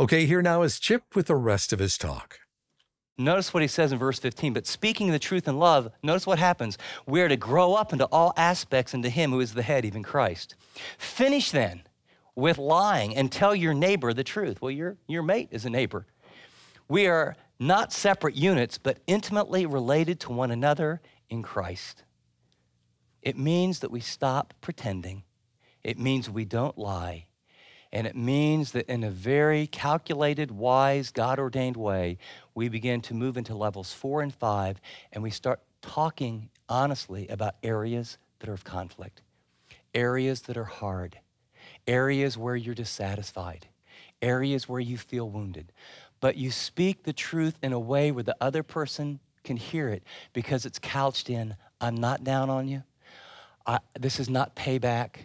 Okay, 0.00 0.26
here 0.26 0.42
now 0.42 0.62
is 0.62 0.80
Chip 0.80 1.14
with 1.14 1.26
the 1.26 1.36
rest 1.36 1.72
of 1.72 1.78
his 1.78 1.98
talk. 1.98 2.38
Notice 3.16 3.54
what 3.54 3.62
he 3.62 3.68
says 3.68 3.92
in 3.92 3.98
verse 3.98 4.18
15, 4.18 4.54
but 4.54 4.66
speaking 4.66 5.12
the 5.12 5.20
truth 5.20 5.46
in 5.46 5.56
love, 5.56 5.88
notice 6.02 6.26
what 6.26 6.40
happens. 6.40 6.78
We're 7.06 7.28
to 7.28 7.36
grow 7.36 7.74
up 7.74 7.92
into 7.92 8.06
all 8.06 8.32
aspects 8.36 8.92
into 8.92 9.08
him 9.08 9.30
who 9.30 9.40
is 9.40 9.54
the 9.54 9.62
head, 9.62 9.84
even 9.84 10.02
Christ. 10.02 10.56
Finish 10.98 11.52
then 11.52 11.82
with 12.36 12.58
lying 12.58 13.14
and 13.16 13.30
tell 13.30 13.54
your 13.54 13.74
neighbor 13.74 14.12
the 14.12 14.24
truth. 14.24 14.60
Well, 14.60 14.70
your, 14.70 14.96
your 15.06 15.22
mate 15.22 15.48
is 15.50 15.64
a 15.64 15.70
neighbor. 15.70 16.06
We 16.88 17.06
are 17.06 17.36
not 17.58 17.92
separate 17.92 18.34
units, 18.34 18.78
but 18.78 18.98
intimately 19.06 19.66
related 19.66 20.20
to 20.20 20.32
one 20.32 20.50
another 20.50 21.00
in 21.30 21.42
Christ. 21.42 22.04
It 23.22 23.38
means 23.38 23.80
that 23.80 23.90
we 23.90 24.00
stop 24.00 24.52
pretending. 24.60 25.22
It 25.82 25.98
means 25.98 26.28
we 26.28 26.44
don't 26.44 26.76
lie. 26.76 27.26
And 27.92 28.06
it 28.06 28.16
means 28.16 28.72
that 28.72 28.90
in 28.90 29.04
a 29.04 29.10
very 29.10 29.68
calculated, 29.68 30.50
wise, 30.50 31.10
God 31.10 31.38
ordained 31.38 31.76
way, 31.76 32.18
we 32.54 32.68
begin 32.68 33.00
to 33.02 33.14
move 33.14 33.36
into 33.36 33.54
levels 33.54 33.92
four 33.92 34.20
and 34.20 34.34
five, 34.34 34.80
and 35.12 35.22
we 35.22 35.30
start 35.30 35.60
talking 35.80 36.50
honestly 36.68 37.28
about 37.28 37.54
areas 37.62 38.18
that 38.40 38.48
are 38.48 38.54
of 38.54 38.64
conflict, 38.64 39.22
areas 39.94 40.42
that 40.42 40.56
are 40.56 40.64
hard, 40.64 41.18
areas 41.86 42.36
where 42.38 42.56
you're 42.56 42.74
dissatisfied, 42.74 43.66
areas 44.22 44.68
where 44.68 44.80
you 44.80 44.96
feel 44.98 45.28
wounded. 45.28 45.72
But 46.20 46.36
you 46.36 46.50
speak 46.50 47.02
the 47.02 47.12
truth 47.12 47.58
in 47.62 47.72
a 47.72 47.78
way 47.78 48.10
where 48.10 48.22
the 48.22 48.36
other 48.40 48.62
person 48.62 49.20
can 49.42 49.56
hear 49.56 49.88
it 49.88 50.02
because 50.32 50.64
it's 50.64 50.78
couched 50.78 51.28
in, 51.28 51.56
I'm 51.80 51.96
not 51.96 52.24
down 52.24 52.48
on 52.48 52.66
you. 52.66 52.82
I, 53.66 53.78
this 53.98 54.18
is 54.18 54.28
not 54.28 54.56
payback. 54.56 55.16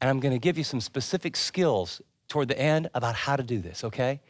And 0.00 0.10
I'm 0.10 0.20
going 0.20 0.34
to 0.34 0.38
give 0.38 0.58
you 0.58 0.64
some 0.64 0.80
specific 0.80 1.36
skills 1.36 2.02
toward 2.28 2.48
the 2.48 2.58
end 2.58 2.90
about 2.94 3.14
how 3.14 3.36
to 3.36 3.42
do 3.42 3.60
this, 3.60 3.84
okay? 3.84 4.20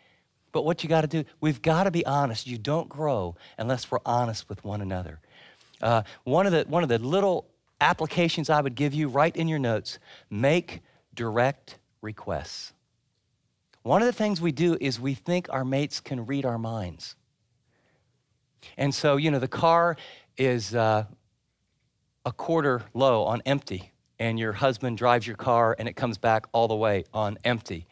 But 0.53 0.65
what 0.65 0.83
you 0.83 0.89
got 0.89 1.01
to 1.01 1.07
do, 1.09 1.25
we've 1.41 1.61
got 1.61 1.85
to 1.85 1.91
be 1.91 2.07
honest. 2.07 2.47
You 2.47 2.59
don't 2.59 2.89
grow 2.89 3.37
unless 3.59 3.91
we're 3.91 3.99
honest 4.07 4.49
with 4.49 4.65
one 4.65 4.81
another. 4.81 5.19
Uh, 5.83 6.03
one, 6.25 6.47
of 6.47 6.53
the, 6.53 6.65
one 6.69 6.83
of 6.83 6.89
the 6.89 6.99
little 6.99 7.47
applications 7.81 8.49
I 8.49 8.61
would 8.61 8.75
give 8.75 8.95
you, 8.95 9.09
write 9.09 9.37
in 9.37 9.49
your 9.49 9.59
notes, 9.59 9.99
make 10.31 10.83
direct 11.17 11.79
requests. 12.03 12.73
One 13.83 14.03
of 14.03 14.07
the 14.07 14.13
things 14.13 14.41
we 14.41 14.53
do 14.53 14.77
is 14.81 15.01
we 15.01 15.15
think 15.15 15.49
our 15.51 15.65
mates 15.65 16.01
can 16.01 16.27
read 16.27 16.45
our 16.45 16.59
minds. 16.59 17.17
And 18.77 18.95
so, 18.95 19.17
you 19.17 19.31
know, 19.31 19.39
the 19.39 19.49
car 19.49 19.97
is 20.37 20.75
uh, 20.75 21.05
a 22.25 22.33
quarter 22.33 22.83
low 22.95 23.23
on 23.25 23.43
empty, 23.47 23.93
and 24.19 24.39
your 24.39 24.53
husband 24.53 24.99
drives 24.99 25.27
your 25.27 25.37
car 25.37 25.77
and 25.79 25.89
it 25.89 25.95
comes 25.95 26.19
back 26.19 26.47
all 26.53 26.69
the 26.69 26.75
way 26.75 27.05
on 27.13 27.39
empty. 27.45 27.87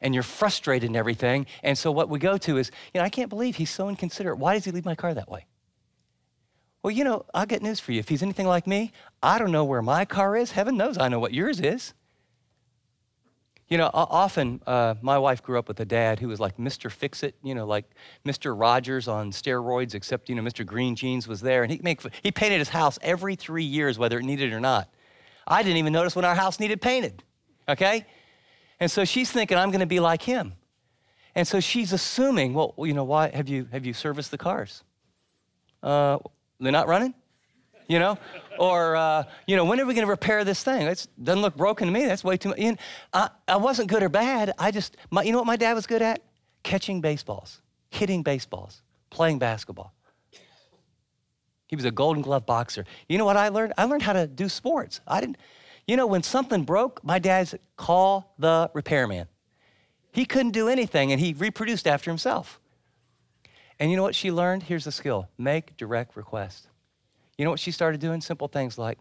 And 0.00 0.14
you're 0.14 0.22
frustrated 0.22 0.88
and 0.88 0.96
everything. 0.96 1.46
And 1.62 1.76
so, 1.76 1.90
what 1.90 2.08
we 2.08 2.18
go 2.18 2.36
to 2.38 2.58
is, 2.58 2.70
you 2.92 3.00
know, 3.00 3.04
I 3.04 3.08
can't 3.08 3.30
believe 3.30 3.56
he's 3.56 3.70
so 3.70 3.88
inconsiderate. 3.88 4.38
Why 4.38 4.54
does 4.54 4.64
he 4.64 4.70
leave 4.70 4.84
my 4.84 4.94
car 4.94 5.14
that 5.14 5.30
way? 5.30 5.46
Well, 6.82 6.90
you 6.90 7.04
know, 7.04 7.24
I'll 7.32 7.46
get 7.46 7.62
news 7.62 7.80
for 7.80 7.92
you. 7.92 8.00
If 8.00 8.10
he's 8.10 8.22
anything 8.22 8.46
like 8.46 8.66
me, 8.66 8.92
I 9.22 9.38
don't 9.38 9.52
know 9.52 9.64
where 9.64 9.80
my 9.80 10.04
car 10.04 10.36
is. 10.36 10.52
Heaven 10.52 10.76
knows 10.76 10.98
I 10.98 11.08
know 11.08 11.18
what 11.18 11.32
yours 11.32 11.60
is. 11.60 11.94
You 13.74 13.78
know, 13.78 13.90
often 13.92 14.62
uh, 14.68 14.94
my 15.02 15.18
wife 15.18 15.42
grew 15.42 15.58
up 15.58 15.66
with 15.66 15.80
a 15.80 15.84
dad 15.84 16.20
who 16.20 16.28
was 16.28 16.38
like 16.38 16.58
Mr. 16.58 16.88
Fix 16.92 17.24
It, 17.24 17.34
you 17.42 17.56
know, 17.56 17.66
like 17.66 17.84
Mr. 18.24 18.56
Rogers 18.56 19.08
on 19.08 19.32
steroids, 19.32 19.96
except, 19.96 20.28
you 20.28 20.36
know, 20.36 20.42
Mr. 20.42 20.64
Green 20.64 20.94
Jeans 20.94 21.26
was 21.26 21.40
there. 21.40 21.64
And 21.64 21.72
he, 21.72 21.80
make, 21.82 22.00
he 22.22 22.30
painted 22.30 22.60
his 22.60 22.68
house 22.68 23.00
every 23.02 23.34
three 23.34 23.64
years, 23.64 23.98
whether 23.98 24.16
it 24.20 24.22
needed 24.22 24.52
or 24.52 24.60
not. 24.60 24.88
I 25.44 25.64
didn't 25.64 25.78
even 25.78 25.92
notice 25.92 26.14
when 26.14 26.24
our 26.24 26.36
house 26.36 26.60
needed 26.60 26.80
painted, 26.80 27.24
okay? 27.68 28.06
And 28.78 28.88
so 28.88 29.04
she's 29.04 29.32
thinking, 29.32 29.58
I'm 29.58 29.72
going 29.72 29.80
to 29.80 29.86
be 29.86 29.98
like 29.98 30.22
him. 30.22 30.52
And 31.34 31.44
so 31.44 31.58
she's 31.58 31.92
assuming, 31.92 32.54
well, 32.54 32.74
you 32.78 32.94
know, 32.94 33.02
why 33.02 33.30
have 33.30 33.48
you 33.48 33.66
have 33.72 33.84
you 33.84 33.92
serviced 33.92 34.30
the 34.30 34.38
cars? 34.38 34.84
Uh, 35.82 36.18
they're 36.60 36.70
not 36.70 36.86
running, 36.86 37.12
you 37.88 37.98
know, 37.98 38.18
or 38.58 38.96
uh, 38.96 39.24
you 39.46 39.56
know, 39.56 39.64
when 39.64 39.80
are 39.80 39.86
we 39.86 39.94
going 39.94 40.06
to 40.06 40.10
repair 40.10 40.44
this 40.44 40.62
thing? 40.62 40.86
It 40.86 41.06
doesn't 41.22 41.42
look 41.42 41.56
broken 41.56 41.86
to 41.86 41.92
me. 41.92 42.06
That's 42.06 42.24
way 42.24 42.36
too 42.36 42.50
much. 42.50 42.78
I, 43.12 43.30
I 43.48 43.56
wasn't 43.56 43.88
good 43.88 44.02
or 44.02 44.08
bad. 44.08 44.52
I 44.58 44.70
just, 44.70 44.96
my, 45.10 45.22
you 45.22 45.32
know 45.32 45.38
what 45.38 45.46
my 45.46 45.56
dad 45.56 45.74
was 45.74 45.86
good 45.86 46.02
at? 46.02 46.22
Catching 46.62 47.00
baseballs, 47.00 47.60
hitting 47.90 48.22
baseballs, 48.22 48.82
playing 49.10 49.38
basketball. 49.38 49.92
He 51.66 51.76
was 51.76 51.84
a 51.84 51.90
Golden 51.90 52.22
Glove 52.22 52.46
boxer. 52.46 52.84
You 53.08 53.18
know 53.18 53.24
what 53.24 53.36
I 53.36 53.48
learned? 53.48 53.72
I 53.76 53.84
learned 53.84 54.02
how 54.02 54.12
to 54.12 54.26
do 54.26 54.48
sports. 54.48 55.00
I 55.06 55.20
didn't. 55.20 55.38
You 55.86 55.96
know, 55.96 56.06
when 56.06 56.22
something 56.22 56.62
broke, 56.62 57.04
my 57.04 57.18
dad's 57.18 57.54
call 57.76 58.34
the 58.38 58.70
repairman. 58.74 59.26
He 60.12 60.24
couldn't 60.24 60.52
do 60.52 60.68
anything, 60.68 61.10
and 61.10 61.20
he 61.20 61.32
reproduced 61.32 61.86
after 61.86 62.10
himself. 62.10 62.60
And 63.80 63.90
you 63.90 63.96
know 63.96 64.02
what 64.02 64.14
she 64.14 64.30
learned? 64.30 64.62
Here's 64.62 64.84
the 64.84 64.92
skill 64.92 65.28
make 65.36 65.76
direct 65.76 66.16
requests. 66.16 66.68
You 67.38 67.44
know 67.44 67.50
what 67.50 67.60
she 67.60 67.70
started 67.70 68.00
doing? 68.00 68.20
Simple 68.20 68.48
things 68.48 68.78
like, 68.78 68.98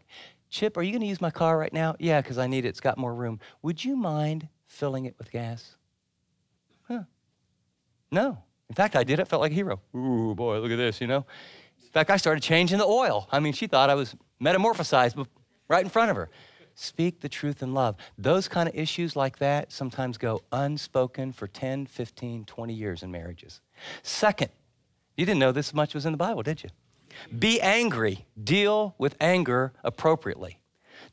Chip, 0.50 0.78
are 0.78 0.84
you 0.84 0.91
going 0.91 1.02
to 1.02 1.08
use 1.08 1.22
my 1.22 1.32
car 1.32 1.58
right 1.58 1.74
now? 1.74 1.96
Yeah, 2.00 2.22
because 2.22 2.38
I 2.38 2.48
need 2.48 2.65
it. 2.65 2.69
It's 2.69 2.80
got 2.80 2.98
more 2.98 3.13
room. 3.13 3.39
Would 3.63 3.84
you 3.84 3.96
mind 3.96 4.48
filling 4.67 5.06
it 5.06 5.15
with 5.17 5.32
gas? 5.32 5.76
Huh. 6.88 7.04
No. 8.12 8.38
In 8.69 8.76
fact, 8.76 8.96
I 8.96 9.04
did 9.04 9.19
it, 9.19 9.28
felt 9.28 9.41
like 9.41 9.52
a 9.52 9.56
hero. 9.56 9.82
Ooh, 9.96 10.34
boy, 10.36 10.60
look 10.60 10.72
at 10.72 10.78
this, 10.78 11.02
you 11.02 11.08
know? 11.08 11.26
In 11.82 11.89
fact, 11.91 12.10
I 12.10 12.17
started 12.17 12.41
changing 12.41 12.78
the 12.78 12.86
oil. 12.86 13.28
I 13.32 13.39
mean, 13.39 13.54
she 13.54 13.67
thought 13.67 13.89
I 13.89 13.96
was 13.96 14.15
metamorphosized 14.41 15.26
right 15.67 15.84
in 15.84 15.89
front 15.89 16.12
of 16.12 16.17
her. 16.17 16.30
Speak 16.76 17.19
the 17.19 17.30
truth 17.30 17.62
in 17.62 17.74
love. 17.74 17.96
Those 18.17 18.48
kind 18.48 18.67
of 18.67 18.76
issues 18.76 19.15
like 19.15 19.38
that 19.39 19.72
sometimes 19.72 20.17
go 20.17 20.41
unspoken 20.52 21.32
for 21.32 21.48
10, 21.48 21.86
15, 21.86 22.46
20 22.46 22.74
years 22.74 23.04
in 23.04 23.12
marriages. 23.12 23.62
Second, 24.02 24.50
you 25.17 25.26
didn't 25.26 25.39
know 25.39 25.52
this 25.52 25.74
much 25.74 25.93
was 25.93 26.06
in 26.06 26.12
the 26.12 26.17
Bible, 26.17 26.41
did 26.41 26.63
you? 26.63 26.69
Be 27.38 27.62
angry. 27.62 28.26
Deal 28.41 28.95
with 28.97 29.15
anger 29.19 29.73
appropriately. 29.84 30.60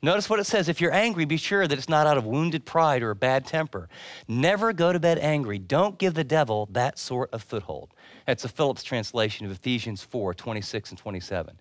Notice 0.03 0.31
what 0.31 0.41
it 0.41 0.45
says. 0.45 0.69
If 0.69 0.81
you're 0.81 0.95
angry, 0.95 1.27
be 1.27 1.37
sure 1.37 1.67
that 1.67 1.77
it's 1.77 1.89
not 1.89 2.07
out 2.07 2.17
of 2.17 2.25
wounded 2.25 2.65
pride 2.65 3.03
or 3.03 3.11
a 3.11 3.17
bad 3.17 3.45
temper. 3.45 3.89
Never 4.27 4.73
go 4.73 4.93
to 4.93 5.01
bed 5.01 5.19
angry. 5.19 5.59
Don't 5.59 5.99
give 5.99 6.15
the 6.15 6.25
devil 6.25 6.69
that 6.73 6.99
sort 6.99 7.31
of 7.33 7.43
foothold. 7.43 7.93
That's 8.27 8.45
a 8.45 8.49
Phillips 8.49 8.83
translation 8.83 9.45
of 9.45 9.53
Ephesians 9.53 10.03
4 10.03 10.33
26 10.33 10.91
and 10.91 10.99
27. 10.99 11.59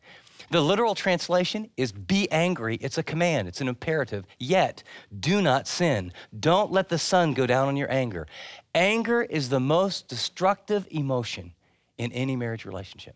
The 0.52 0.62
literal 0.62 0.96
translation 0.96 1.70
is 1.76 1.92
be 1.92 2.32
angry. 2.32 2.78
It's 2.82 2.98
a 2.98 3.04
command, 3.04 3.48
it's 3.48 3.62
an 3.62 3.68
imperative. 3.68 4.26
Yet, 4.40 4.84
do 5.20 5.42
not 5.42 5.68
sin. 5.68 6.14
Don't 6.40 6.72
let 6.72 6.90
the 6.90 6.98
sun 6.98 7.34
go 7.34 7.46
down 7.46 7.68
on 7.68 7.76
your 7.76 7.92
anger. 7.92 8.26
Anger 8.74 9.22
is 9.22 9.50
the 9.50 9.60
most 9.60 10.08
destructive 10.08 10.88
emotion 10.92 11.54
in 11.98 12.12
any 12.14 12.36
marriage 12.36 12.66
relationship. 12.66 13.16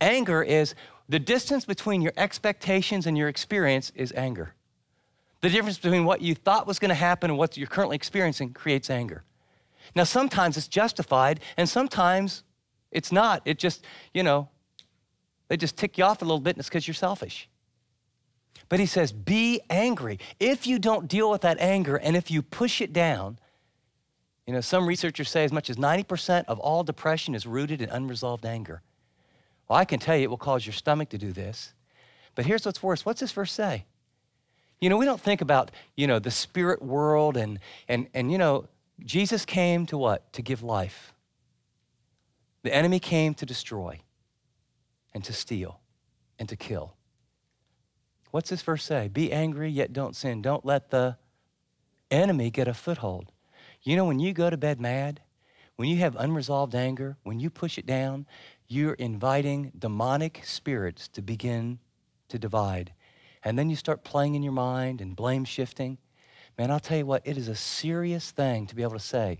Anger 0.00 0.42
is 0.42 0.74
the 1.08 1.18
distance 1.18 1.64
between 1.64 2.02
your 2.02 2.12
expectations 2.16 3.06
and 3.06 3.16
your 3.16 3.28
experience 3.28 3.92
is 3.94 4.12
anger. 4.16 4.54
The 5.40 5.48
difference 5.48 5.78
between 5.78 6.04
what 6.04 6.20
you 6.20 6.34
thought 6.34 6.66
was 6.66 6.78
going 6.78 6.90
to 6.90 6.94
happen 6.94 7.30
and 7.30 7.38
what 7.38 7.56
you're 7.56 7.66
currently 7.66 7.96
experiencing 7.96 8.52
creates 8.52 8.90
anger. 8.90 9.22
Now, 9.94 10.04
sometimes 10.04 10.56
it's 10.56 10.68
justified, 10.68 11.40
and 11.56 11.68
sometimes 11.68 12.42
it's 12.90 13.12
not. 13.12 13.42
It 13.44 13.58
just, 13.58 13.84
you 14.12 14.22
know, 14.22 14.48
they 15.48 15.56
just 15.56 15.76
tick 15.76 15.96
you 15.96 16.04
off 16.04 16.20
a 16.20 16.24
little 16.24 16.40
bit, 16.40 16.56
and 16.56 16.58
it's 16.58 16.68
because 16.68 16.86
you're 16.86 16.94
selfish. 16.94 17.48
But 18.68 18.80
he 18.80 18.86
says, 18.86 19.12
be 19.12 19.60
angry. 19.70 20.18
If 20.38 20.66
you 20.66 20.78
don't 20.78 21.08
deal 21.08 21.30
with 21.30 21.40
that 21.42 21.58
anger 21.58 21.96
and 21.96 22.16
if 22.16 22.30
you 22.30 22.42
push 22.42 22.80
it 22.82 22.92
down, 22.92 23.38
you 24.46 24.52
know, 24.52 24.60
some 24.60 24.86
researchers 24.86 25.30
say 25.30 25.44
as 25.44 25.52
much 25.52 25.70
as 25.70 25.76
90% 25.76 26.44
of 26.48 26.58
all 26.58 26.82
depression 26.82 27.34
is 27.34 27.46
rooted 27.46 27.80
in 27.80 27.88
unresolved 27.88 28.44
anger. 28.44 28.82
Well, 29.68 29.78
I 29.78 29.84
can 29.84 30.00
tell 30.00 30.16
you 30.16 30.24
it 30.24 30.30
will 30.30 30.36
cause 30.36 30.64
your 30.66 30.72
stomach 30.72 31.10
to 31.10 31.18
do 31.18 31.32
this. 31.32 31.72
But 32.34 32.46
here's 32.46 32.64
what's 32.64 32.82
worse. 32.82 33.04
What's 33.04 33.20
this 33.20 33.32
verse 33.32 33.52
say? 33.52 33.84
You 34.80 34.88
know, 34.88 34.96
we 34.96 35.04
don't 35.04 35.20
think 35.20 35.40
about, 35.40 35.70
you 35.96 36.06
know, 36.06 36.18
the 36.18 36.30
spirit 36.30 36.80
world 36.80 37.36
and 37.36 37.58
and 37.88 38.08
and 38.14 38.30
you 38.30 38.38
know, 38.38 38.68
Jesus 39.04 39.44
came 39.44 39.86
to 39.86 39.98
what? 39.98 40.32
To 40.34 40.42
give 40.42 40.62
life. 40.62 41.12
The 42.62 42.74
enemy 42.74 43.00
came 43.00 43.34
to 43.34 43.46
destroy 43.46 44.00
and 45.14 45.24
to 45.24 45.32
steal 45.32 45.80
and 46.38 46.48
to 46.48 46.56
kill. 46.56 46.94
What's 48.30 48.50
this 48.50 48.62
verse 48.62 48.84
say? 48.84 49.08
Be 49.08 49.32
angry, 49.32 49.70
yet 49.70 49.92
don't 49.92 50.14
sin. 50.14 50.42
Don't 50.42 50.64
let 50.64 50.90
the 50.90 51.16
enemy 52.10 52.50
get 52.50 52.68
a 52.68 52.74
foothold. 52.74 53.32
You 53.82 53.96
know, 53.96 54.04
when 54.04 54.20
you 54.20 54.32
go 54.32 54.50
to 54.50 54.56
bed 54.56 54.80
mad, 54.80 55.20
when 55.76 55.88
you 55.88 55.98
have 55.98 56.16
unresolved 56.16 56.74
anger, 56.74 57.16
when 57.22 57.40
you 57.40 57.50
push 57.50 57.78
it 57.78 57.86
down, 57.86 58.26
you're 58.68 58.94
inviting 58.94 59.72
demonic 59.78 60.42
spirits 60.44 61.08
to 61.08 61.22
begin 61.22 61.78
to 62.28 62.38
divide. 62.38 62.92
And 63.42 63.58
then 63.58 63.70
you 63.70 63.76
start 63.76 64.04
playing 64.04 64.34
in 64.34 64.42
your 64.42 64.52
mind 64.52 65.00
and 65.00 65.16
blame 65.16 65.44
shifting. 65.44 65.98
Man, 66.58 66.70
I'll 66.70 66.80
tell 66.80 66.98
you 66.98 67.06
what, 67.06 67.22
it 67.24 67.38
is 67.38 67.48
a 67.48 67.54
serious 67.54 68.30
thing 68.30 68.66
to 68.66 68.74
be 68.74 68.82
able 68.82 68.92
to 68.92 68.98
say, 68.98 69.38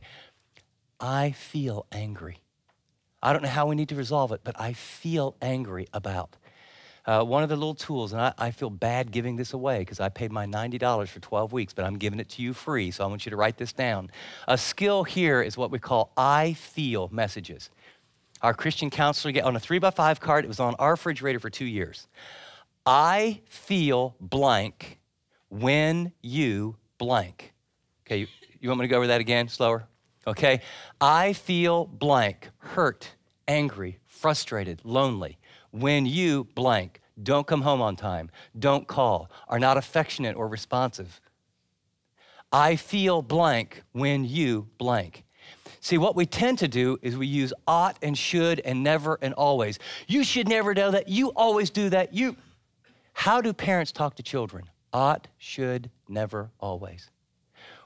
I 0.98 1.32
feel 1.32 1.86
angry. 1.92 2.38
I 3.22 3.32
don't 3.32 3.42
know 3.42 3.48
how 3.48 3.66
we 3.66 3.76
need 3.76 3.90
to 3.90 3.96
resolve 3.96 4.32
it, 4.32 4.40
but 4.44 4.58
I 4.58 4.72
feel 4.72 5.36
angry 5.42 5.88
about. 5.92 6.36
Uh, 7.04 7.24
one 7.24 7.42
of 7.42 7.48
the 7.48 7.56
little 7.56 7.74
tools, 7.74 8.12
and 8.12 8.20
I, 8.20 8.34
I 8.38 8.50
feel 8.50 8.70
bad 8.70 9.10
giving 9.10 9.36
this 9.36 9.52
away 9.52 9.78
because 9.78 9.98
I 9.98 10.08
paid 10.08 10.30
my 10.30 10.46
$90 10.46 11.08
for 11.08 11.20
12 11.20 11.52
weeks, 11.52 11.72
but 11.72 11.84
I'm 11.84 11.96
giving 11.96 12.20
it 12.20 12.28
to 12.30 12.42
you 12.42 12.52
free, 12.52 12.90
so 12.90 13.02
I 13.02 13.06
want 13.06 13.24
you 13.24 13.30
to 13.30 13.36
write 13.36 13.56
this 13.56 13.72
down. 13.72 14.10
A 14.46 14.58
skill 14.58 15.04
here 15.04 15.40
is 15.42 15.56
what 15.56 15.70
we 15.70 15.78
call 15.78 16.12
I 16.16 16.52
feel 16.52 17.08
messages. 17.10 17.70
Our 18.42 18.54
Christian 18.54 18.90
counselor 18.90 19.42
on 19.42 19.56
a 19.56 19.60
three 19.60 19.78
by 19.78 19.90
five 19.90 20.20
card, 20.20 20.44
it 20.44 20.48
was 20.48 20.60
on 20.60 20.74
our 20.76 20.92
refrigerator 20.92 21.40
for 21.40 21.50
two 21.50 21.64
years. 21.64 22.06
I 22.86 23.40
feel 23.48 24.14
blank 24.20 25.00
when 25.48 26.12
you 26.22 26.76
blank. 26.98 27.52
Okay, 28.06 28.18
you, 28.18 28.26
you 28.60 28.68
want 28.68 28.80
me 28.80 28.84
to 28.84 28.90
go 28.90 28.96
over 28.96 29.08
that 29.08 29.20
again 29.20 29.48
slower? 29.48 29.86
Okay? 30.26 30.60
I 31.00 31.32
feel 31.32 31.86
blank, 31.86 32.50
hurt, 32.58 33.10
angry, 33.46 33.98
frustrated, 34.06 34.80
lonely 34.84 35.38
when 35.70 36.06
you 36.06 36.44
blank. 36.54 37.00
Don't 37.22 37.46
come 37.46 37.62
home 37.62 37.82
on 37.82 37.96
time, 37.96 38.30
don't 38.58 38.86
call, 38.86 39.30
are 39.48 39.58
not 39.58 39.76
affectionate 39.76 40.36
or 40.36 40.46
responsive. 40.46 41.20
I 42.52 42.76
feel 42.76 43.22
blank 43.22 43.82
when 43.92 44.24
you 44.24 44.68
blank. 44.78 45.24
See, 45.80 45.98
what 45.98 46.16
we 46.16 46.26
tend 46.26 46.58
to 46.60 46.68
do 46.68 46.98
is 47.02 47.16
we 47.16 47.26
use 47.26 47.52
ought 47.66 47.98
and 48.02 48.16
should 48.16 48.60
and 48.60 48.82
never 48.82 49.18
and 49.22 49.34
always. 49.34 49.78
You 50.06 50.24
should 50.24 50.48
never 50.48 50.74
know 50.74 50.90
that. 50.90 51.08
You 51.08 51.28
always 51.30 51.70
do 51.70 51.88
that. 51.90 52.14
You. 52.14 52.36
How 53.12 53.40
do 53.40 53.52
parents 53.52 53.92
talk 53.92 54.14
to 54.16 54.22
children? 54.22 54.64
Ought, 54.92 55.28
should, 55.38 55.90
never, 56.08 56.50
always. 56.60 57.10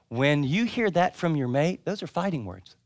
When 0.09 0.45
you 0.45 0.65
hear 0.65 0.91
that 0.91 1.17
from 1.17 1.37
your 1.37 1.49
mate, 1.49 1.85
those 1.85 2.03
are 2.03 2.07
fighting 2.07 2.45
words. 2.45 2.77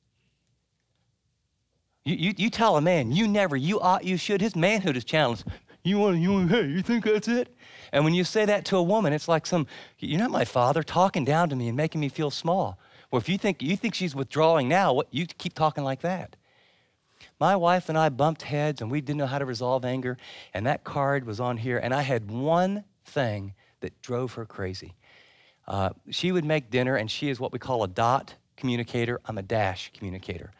You, 2.04 2.14
you, 2.14 2.34
you 2.36 2.50
tell 2.50 2.76
a 2.76 2.80
man, 2.80 3.10
you 3.10 3.26
never, 3.26 3.56
you 3.56 3.80
ought, 3.80 4.04
you 4.04 4.16
should, 4.16 4.40
his 4.40 4.54
manhood 4.54 4.96
is 4.96 5.04
challenged. 5.04 5.44
You 5.82 5.98
want, 5.98 6.18
you 6.18 6.32
want, 6.32 6.50
hey, 6.50 6.66
you 6.66 6.82
think 6.82 7.04
that's 7.04 7.28
it? 7.28 7.54
And 7.92 8.04
when 8.04 8.14
you 8.14 8.24
say 8.24 8.44
that 8.44 8.64
to 8.66 8.76
a 8.76 8.82
woman, 8.82 9.12
it's 9.12 9.28
like 9.28 9.46
some, 9.46 9.66
you're 9.98 10.20
not 10.20 10.30
my 10.30 10.44
father 10.44 10.82
talking 10.82 11.24
down 11.24 11.48
to 11.48 11.56
me 11.56 11.68
and 11.68 11.76
making 11.76 12.00
me 12.00 12.08
feel 12.08 12.30
small. 12.30 12.78
Well, 13.16 13.22
if 13.22 13.30
you 13.30 13.38
think, 13.38 13.62
you 13.62 13.78
think 13.78 13.94
she's 13.94 14.14
withdrawing 14.14 14.68
now, 14.68 14.92
what, 14.92 15.06
you 15.10 15.24
keep 15.24 15.54
talking 15.54 15.82
like 15.82 16.02
that. 16.02 16.36
My 17.40 17.56
wife 17.56 17.88
and 17.88 17.96
I 17.96 18.10
bumped 18.10 18.42
heads 18.42 18.82
and 18.82 18.90
we 18.90 19.00
didn't 19.00 19.16
know 19.16 19.26
how 19.26 19.38
to 19.38 19.46
resolve 19.46 19.86
anger, 19.86 20.18
and 20.52 20.66
that 20.66 20.84
card 20.84 21.24
was 21.24 21.40
on 21.40 21.56
here, 21.56 21.78
and 21.78 21.94
I 21.94 22.02
had 22.02 22.30
one 22.30 22.84
thing 23.06 23.54
that 23.80 24.02
drove 24.02 24.34
her 24.34 24.44
crazy. 24.44 24.96
Uh, 25.66 25.92
she 26.10 26.30
would 26.30 26.44
make 26.44 26.68
dinner, 26.68 26.94
and 26.94 27.10
she 27.10 27.30
is 27.30 27.40
what 27.40 27.52
we 27.52 27.58
call 27.58 27.82
a 27.82 27.88
dot 27.88 28.34
communicator. 28.54 29.18
I'm 29.24 29.38
a 29.38 29.42
dash 29.42 29.90
communicator. 29.94 30.52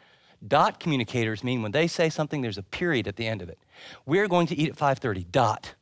Dot 0.47 0.79
communicators 0.79 1.43
mean 1.43 1.61
when 1.61 1.73
they 1.73 1.85
say 1.85 2.09
something, 2.09 2.41
there's 2.41 2.57
a 2.57 2.63
period 2.63 3.07
at 3.07 3.17
the 3.17 3.27
end 3.27 3.43
of 3.43 3.49
it. 3.49 3.59
We're 4.07 4.27
going 4.27 4.47
to 4.47 4.55
eat 4.55 4.69
at 4.69 4.75
5:30. 4.75 5.31
Dot. 5.31 5.75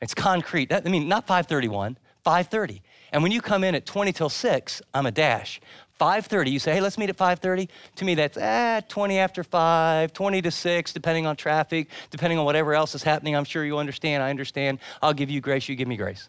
It's 0.00 0.14
concrete. 0.14 0.72
I 0.72 0.82
mean, 0.82 1.08
not 1.08 1.26
5:31. 1.26 1.96
5:30. 2.24 2.82
And 3.12 3.22
when 3.22 3.30
you 3.30 3.40
come 3.40 3.62
in 3.62 3.74
at 3.76 3.86
20 3.86 4.12
till 4.12 4.28
6, 4.28 4.82
I'm 4.92 5.06
a 5.06 5.12
dash. 5.12 5.60
5.30 5.98 6.50
you 6.50 6.58
say 6.58 6.74
hey 6.74 6.80
let's 6.80 6.98
meet 6.98 7.08
at 7.08 7.16
5.30 7.16 7.68
to 7.96 8.04
me 8.04 8.14
that's 8.14 8.38
ah, 8.40 8.80
20 8.88 9.18
after 9.18 9.42
5 9.42 10.12
20 10.12 10.42
to 10.42 10.50
6 10.50 10.92
depending 10.92 11.26
on 11.26 11.36
traffic 11.36 11.88
depending 12.10 12.38
on 12.38 12.44
whatever 12.44 12.74
else 12.74 12.94
is 12.94 13.02
happening 13.02 13.34
i'm 13.34 13.44
sure 13.44 13.64
you 13.64 13.78
understand 13.78 14.22
i 14.22 14.30
understand 14.30 14.78
i'll 15.02 15.14
give 15.14 15.30
you 15.30 15.40
grace 15.40 15.68
you 15.68 15.74
give 15.74 15.88
me 15.88 15.96
grace 15.96 16.28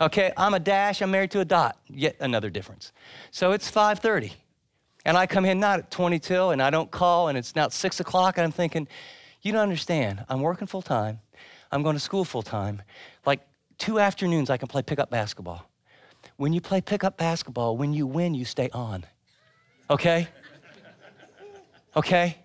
Okay, 0.00 0.32
I'm 0.34 0.54
a 0.54 0.58
dash, 0.58 1.02
I'm 1.02 1.10
married 1.10 1.30
to 1.32 1.40
a 1.40 1.44
dot. 1.44 1.76
Yet 1.86 2.16
another 2.20 2.48
difference. 2.48 2.92
So 3.30 3.52
it's 3.52 3.70
5:30. 3.70 4.32
And 5.04 5.16
I 5.16 5.26
come 5.26 5.44
in 5.44 5.60
not 5.60 5.78
at 5.78 5.90
20 5.90 6.18
till 6.18 6.50
and 6.50 6.62
I 6.62 6.70
don't 6.70 6.90
call 6.90 7.28
and 7.28 7.38
it's 7.38 7.56
now 7.56 7.68
six 7.68 8.00
o'clock 8.00 8.36
and 8.36 8.44
I'm 8.44 8.52
thinking, 8.52 8.86
you 9.42 9.52
don't 9.52 9.62
understand. 9.62 10.24
I'm 10.28 10.42
working 10.42 10.66
full 10.66 10.82
time. 10.82 11.20
I'm 11.72 11.82
going 11.82 11.96
to 11.96 12.00
school 12.00 12.24
full 12.24 12.42
time. 12.42 12.82
Like 13.24 13.40
two 13.78 13.98
afternoons 13.98 14.50
I 14.50 14.58
can 14.58 14.68
play 14.68 14.82
pickup 14.82 15.10
basketball. 15.10 15.69
When 16.40 16.54
you 16.54 16.62
play 16.62 16.80
pickup 16.80 17.18
basketball, 17.18 17.76
when 17.76 17.92
you 17.92 18.06
win, 18.06 18.32
you 18.32 18.46
stay 18.46 18.70
on. 18.72 19.04
Okay? 19.90 20.26
Okay? 21.94 22.38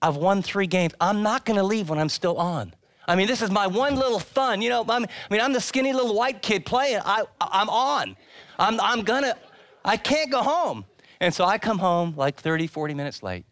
I've 0.00 0.16
won 0.16 0.40
three 0.40 0.66
games. 0.66 0.94
I'm 0.98 1.22
not 1.22 1.44
to 1.44 1.62
leave 1.62 1.90
when 1.90 1.98
I'm 1.98 2.08
still 2.08 2.38
on. 2.38 2.72
I 3.06 3.14
mean, 3.14 3.26
this 3.26 3.42
is 3.42 3.50
my 3.50 3.66
one 3.66 3.96
little 3.96 4.18
fun. 4.18 4.62
You 4.62 4.70
know, 4.70 4.80
I'm, 4.88 5.04
I 5.04 5.08
mean, 5.30 5.42
I'm 5.42 5.52
the 5.52 5.60
skinny 5.60 5.92
little 5.92 6.14
white 6.14 6.40
kid 6.40 6.64
playing. 6.64 7.00
I, 7.04 7.24
I'm 7.38 7.68
on. 7.68 8.16
I'm, 8.58 8.80
I'm 8.80 9.02
gonna, 9.02 9.36
I 9.84 9.98
can't 9.98 10.30
go 10.30 10.42
home. 10.42 10.86
And 11.20 11.34
so 11.34 11.44
I 11.44 11.58
come 11.58 11.78
home 11.78 12.14
like 12.16 12.36
30, 12.36 12.66
40 12.66 12.94
minutes 12.94 13.22
late, 13.22 13.44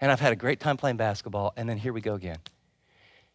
and 0.00 0.10
I've 0.10 0.18
had 0.18 0.32
a 0.32 0.36
great 0.36 0.58
time 0.58 0.76
playing 0.76 0.96
basketball, 0.96 1.52
and 1.56 1.68
then 1.68 1.78
here 1.78 1.92
we 1.92 2.00
go 2.00 2.14
again. 2.14 2.38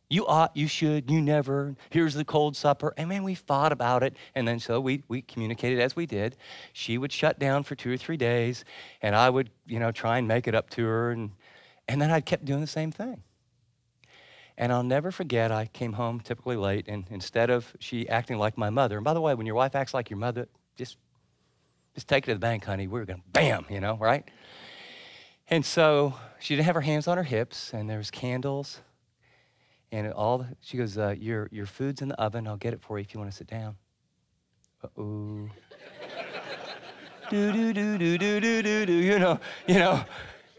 You 0.10 0.28
ought, 0.28 0.56
you 0.56 0.68
should, 0.68 1.10
you 1.10 1.20
never, 1.22 1.76
here's 1.90 2.14
the 2.14 2.26
cold 2.26 2.56
supper. 2.56 2.94
And 2.96 3.10
man, 3.10 3.24
we 3.24 3.34
fought 3.34 3.72
about 3.72 4.04
it. 4.04 4.16
And 4.36 4.48
then 4.48 4.60
so 4.60 4.80
we, 4.80 5.04
we 5.08 5.22
communicated 5.24 5.80
as 5.80 5.96
we 5.96 6.06
did. 6.06 6.38
She 6.74 6.98
would 6.98 7.12
shut 7.12 7.40
down 7.40 7.64
for 7.64 7.76
two 7.76 7.92
or 7.92 7.98
three 7.98 8.18
days, 8.18 8.66
and 9.02 9.16
I 9.16 9.30
would, 9.30 9.50
you 9.66 9.80
know, 9.80 9.92
try 9.92 10.20
and 10.20 10.28
make 10.28 10.48
it 10.48 10.54
up 10.54 10.70
to 10.72 10.86
her. 10.86 11.12
And, 11.12 11.32
and 11.88 12.00
then 12.02 12.12
I 12.12 12.22
kept 12.22 12.46
doing 12.46 12.62
the 12.62 12.68
same 12.68 12.92
thing. 12.92 13.24
And 14.58 14.72
I'll 14.72 14.84
never 14.84 15.12
forget, 15.12 15.52
I 15.52 15.66
came 15.66 15.94
home 15.94 16.22
typically 16.22 16.56
late, 16.56 16.86
and 16.88 17.06
instead 17.10 17.50
of 17.50 17.76
she 17.80 18.08
acting 18.08 18.38
like 18.38 18.58
my 18.58 18.70
mother, 18.70 18.96
and 18.98 19.04
by 19.04 19.14
the 19.14 19.20
way, 19.20 19.34
when 19.34 19.46
your 19.46 19.56
wife 19.56 19.76
acts 19.76 19.94
like 19.94 20.10
your 20.10 20.20
mother, 20.20 20.48
just, 20.78 20.98
just 21.94 22.08
take 22.08 22.24
it 22.24 22.28
to 22.28 22.34
the 22.36 22.40
bank, 22.40 22.64
honey. 22.64 22.88
We're 22.88 23.06
going 23.06 23.20
to 23.20 23.30
bam, 23.34 23.66
you 23.70 23.82
know, 23.82 23.98
right? 23.98 24.24
And 25.50 25.66
so 25.66 26.14
she 26.40 26.56
didn't 26.56 26.68
have 26.68 26.76
her 26.76 26.82
hands 26.82 27.08
on 27.08 27.18
her 27.18 27.24
hips, 27.24 27.74
and 27.74 27.90
there 27.90 27.98
was 27.98 28.10
candles, 28.10 28.80
and 29.96 30.12
all 30.12 30.46
she 30.60 30.76
goes, 30.76 30.98
uh, 30.98 31.16
your, 31.18 31.48
your 31.54 31.66
food's 31.66 32.02
in 32.02 32.10
the 32.10 32.20
oven. 32.20 32.50
I'll 32.50 32.58
get 32.58 32.74
it 32.74 32.82
for 32.82 32.98
you 32.98 33.04
if 33.04 33.14
you 33.14 33.20
want 33.22 33.32
to 33.32 33.38
sit 33.38 33.48
down. 33.48 33.78
Uh-oh. 34.84 35.48
do, 37.30 37.52
do, 37.54 37.72
do, 37.72 37.98
do, 37.98 38.18
do, 38.18 38.42
do, 38.42 38.62
do, 38.62 38.86
do. 38.86 38.92
You 38.92 39.20
know, 39.20 39.40
you 39.66 39.76
know, 39.76 40.04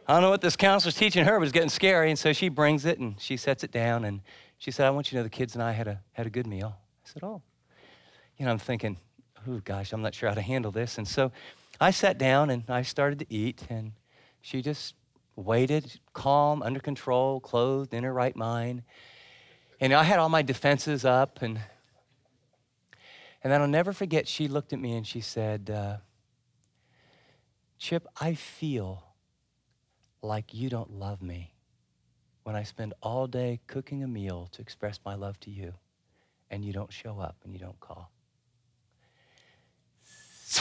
I 0.09 0.13
don't 0.15 0.23
know 0.23 0.31
what 0.31 0.41
this 0.41 0.57
counselor's 0.57 0.95
teaching 0.95 1.27
her, 1.27 1.39
but 1.39 1.43
it's 1.43 1.53
getting 1.53 1.69
scary. 1.69 2.09
And 2.09 2.19
so 2.19 2.33
she 2.33 2.49
brings 2.49 2.87
it 2.87 2.99
and 2.99 3.21
she 3.21 3.37
sets 3.37 3.63
it 3.63 3.71
down. 3.71 4.07
And 4.07 4.23
she 4.57 4.71
said, 4.71 4.87
I 4.87 4.91
want 4.91 5.09
you 5.09 5.11
to 5.11 5.17
know 5.17 5.23
the 5.25 5.29
kids 5.29 5.53
and 5.53 5.63
I 5.63 5.73
had 5.73 5.87
a, 5.87 6.01
had 6.13 6.27
a 6.27 6.31
good 6.31 6.47
meal. 6.47 6.75
I 7.05 7.09
said, 7.13 7.23
oh. 7.23 7.43
You 8.39 8.47
know, 8.47 8.53
I'm 8.53 8.59
thinking, 8.59 8.97
oh, 9.47 9.61
gosh, 9.63 9.93
I'm 9.93 10.01
not 10.01 10.15
sure 10.15 10.31
how 10.31 10.35
to 10.35 10.41
handle 10.41 10.73
this. 10.73 10.97
And 10.97 11.07
so 11.07 11.31
I 11.79 11.91
sat 11.91 12.17
down 12.17 12.49
and 12.49 12.65
I 12.71 12.81
started 12.81 13.19
to 13.19 13.27
eat. 13.29 13.67
And 13.69 13.93
she 14.41 14.63
just 14.63 14.95
waited, 15.37 16.01
calm, 16.15 16.63
under 16.63 16.81
control, 16.81 17.39
clothed, 17.39 17.93
in 17.93 18.03
her 18.03 18.15
right 18.15 18.35
mind. 18.35 18.83
And 19.81 19.93
I 19.93 20.05
had 20.05 20.19
all 20.19 20.29
my 20.29 20.43
defenses 20.43 21.05
up 21.05 21.43
and 21.43 21.61
and 23.47 23.53
then 23.53 23.61
I'll 23.61 23.69
never 23.69 23.93
forget, 23.93 24.27
she 24.27 24.49
looked 24.49 24.73
at 24.73 24.81
me 24.81 24.97
and 24.97 25.07
she 25.07 25.21
said, 25.21 25.71
uh, 25.71 25.99
Chip, 27.79 28.09
I 28.21 28.35
feel 28.35 29.05
like 30.21 30.53
you 30.53 30.69
don't 30.69 30.91
love 30.91 31.23
me 31.23 31.53
when 32.43 32.57
I 32.57 32.65
spend 32.65 32.95
all 33.03 33.29
day 33.29 33.61
cooking 33.69 34.03
a 34.03 34.09
meal 34.09 34.49
to 34.51 34.63
express 34.63 34.99
my 35.05 35.15
love 35.15 35.39
to 35.41 35.51
you 35.51 35.75
and 36.51 36.65
you 36.65 36.73
don't 36.73 36.93
show 36.93 37.21
up 37.21 37.37
and 37.45 37.53
you 37.53 37.61
don't 37.61 37.79
call. 37.79 38.11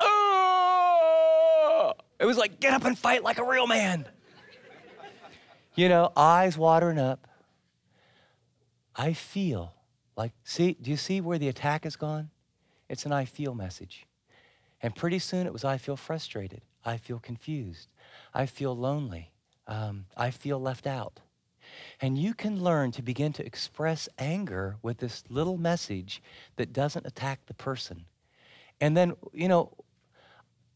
oh! 0.00 1.92
It 2.18 2.24
was 2.24 2.38
like, 2.38 2.58
get 2.58 2.74
up 2.74 2.84
and 2.84 2.98
fight 2.98 3.22
like 3.22 3.38
a 3.38 3.44
real 3.44 3.68
man. 3.68 4.04
You 5.76 5.88
know, 5.88 6.10
eyes 6.16 6.58
watering 6.58 6.98
up. 6.98 7.28
I 9.00 9.14
feel 9.14 9.72
like, 10.14 10.32
see, 10.44 10.76
do 10.78 10.90
you 10.90 10.98
see 10.98 11.22
where 11.22 11.38
the 11.38 11.48
attack 11.48 11.84
has 11.84 11.96
gone? 11.96 12.28
It's 12.86 13.06
an 13.06 13.12
I 13.12 13.24
feel 13.24 13.54
message. 13.54 14.04
And 14.82 14.94
pretty 14.94 15.18
soon 15.18 15.46
it 15.46 15.54
was 15.54 15.64
I 15.64 15.78
feel 15.78 15.96
frustrated. 15.96 16.60
I 16.84 16.98
feel 16.98 17.18
confused. 17.18 17.88
I 18.34 18.44
feel 18.44 18.76
lonely. 18.76 19.30
Um, 19.66 20.04
I 20.18 20.30
feel 20.30 20.60
left 20.60 20.86
out. 20.86 21.20
And 22.02 22.18
you 22.18 22.34
can 22.34 22.62
learn 22.62 22.92
to 22.92 23.00
begin 23.00 23.32
to 23.34 23.46
express 23.46 24.06
anger 24.18 24.76
with 24.82 24.98
this 24.98 25.24
little 25.30 25.56
message 25.56 26.22
that 26.56 26.74
doesn't 26.74 27.06
attack 27.06 27.46
the 27.46 27.54
person. 27.54 28.04
And 28.82 28.94
then, 28.94 29.14
you 29.32 29.48
know, 29.48 29.72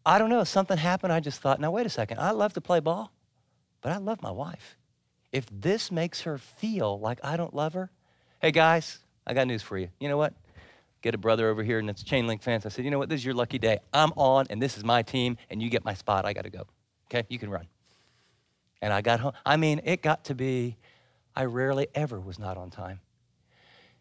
I 0.06 0.18
don't 0.18 0.30
know, 0.30 0.44
something 0.44 0.78
happened. 0.78 1.12
I 1.12 1.20
just 1.20 1.42
thought, 1.42 1.60
now, 1.60 1.72
wait 1.72 1.84
a 1.84 1.90
second. 1.90 2.20
I 2.20 2.30
love 2.30 2.54
to 2.54 2.62
play 2.62 2.80
ball, 2.80 3.12
but 3.82 3.92
I 3.92 3.98
love 3.98 4.22
my 4.22 4.30
wife. 4.30 4.78
If 5.30 5.44
this 5.52 5.92
makes 5.92 6.22
her 6.22 6.38
feel 6.38 6.98
like 6.98 7.18
I 7.22 7.36
don't 7.36 7.52
love 7.52 7.74
her, 7.74 7.90
hey, 8.44 8.50
guys, 8.50 8.98
I 9.26 9.32
got 9.32 9.46
news 9.46 9.62
for 9.62 9.78
you. 9.78 9.88
You 9.98 10.10
know 10.10 10.18
what? 10.18 10.34
Get 11.00 11.14
a 11.14 11.18
brother 11.18 11.48
over 11.48 11.62
here 11.62 11.78
and 11.78 11.88
it's 11.88 12.02
chain 12.02 12.26
link 12.26 12.42
fence. 12.42 12.66
I 12.66 12.68
said, 12.68 12.84
you 12.84 12.90
know 12.90 12.98
what? 12.98 13.08
This 13.08 13.20
is 13.20 13.24
your 13.24 13.32
lucky 13.32 13.58
day. 13.58 13.78
I'm 13.90 14.12
on, 14.16 14.48
and 14.50 14.60
this 14.60 14.76
is 14.76 14.84
my 14.84 15.00
team, 15.00 15.38
and 15.48 15.62
you 15.62 15.70
get 15.70 15.82
my 15.82 15.94
spot. 15.94 16.26
I 16.26 16.34
got 16.34 16.44
to 16.44 16.50
go. 16.50 16.66
Okay, 17.06 17.24
you 17.30 17.38
can 17.38 17.48
run. 17.48 17.66
And 18.82 18.92
I 18.92 19.00
got 19.00 19.20
home. 19.20 19.32
I 19.46 19.56
mean, 19.56 19.80
it 19.84 20.02
got 20.02 20.24
to 20.24 20.34
be, 20.34 20.76
I 21.34 21.46
rarely 21.46 21.88
ever 21.94 22.20
was 22.20 22.38
not 22.38 22.58
on 22.58 22.68
time. 22.68 23.00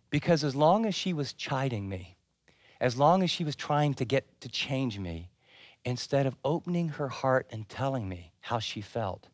Because 0.09 0.43
as 0.43 0.57
long 0.57 0.85
as 0.85 0.93
she 0.93 1.13
was 1.13 1.31
chiding 1.31 1.87
me, 1.87 2.17
as 2.81 2.97
long 2.97 3.23
as 3.23 3.31
she 3.31 3.45
was 3.45 3.55
trying 3.55 3.93
to 3.93 4.03
get 4.03 4.41
to 4.41 4.49
change 4.49 4.99
me, 4.99 5.29
instead 5.85 6.25
of 6.25 6.35
opening 6.43 6.89
her 6.89 7.07
heart 7.07 7.47
and 7.49 7.69
telling 7.69 8.09
me 8.09 8.33
how 8.41 8.59
she 8.59 8.81
felt, 8.81 9.29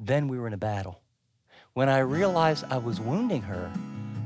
then 0.00 0.26
we 0.26 0.38
were 0.38 0.46
in 0.46 0.54
a 0.54 0.56
battle. 0.56 1.02
When 1.74 1.90
I 1.90 1.98
realized 1.98 2.64
I 2.70 2.78
was 2.78 2.98
wounding 2.98 3.42
her, 3.42 3.70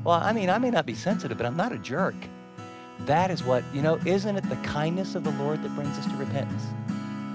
well, 0.04 0.20
I 0.20 0.32
mean, 0.32 0.50
I 0.50 0.58
may 0.58 0.70
not 0.70 0.86
be 0.86 0.94
sensitive, 0.94 1.36
but 1.38 1.46
I'm 1.46 1.56
not 1.56 1.72
a 1.72 1.78
jerk. 1.78 2.14
That 3.00 3.30
is 3.30 3.42
what, 3.44 3.64
you 3.72 3.82
know, 3.82 3.98
isn't 4.04 4.36
it 4.36 4.48
the 4.48 4.56
kindness 4.56 5.14
of 5.14 5.24
the 5.24 5.32
Lord 5.32 5.62
that 5.62 5.74
brings 5.74 5.96
us 5.98 6.06
to 6.06 6.16
repentance? 6.16 6.64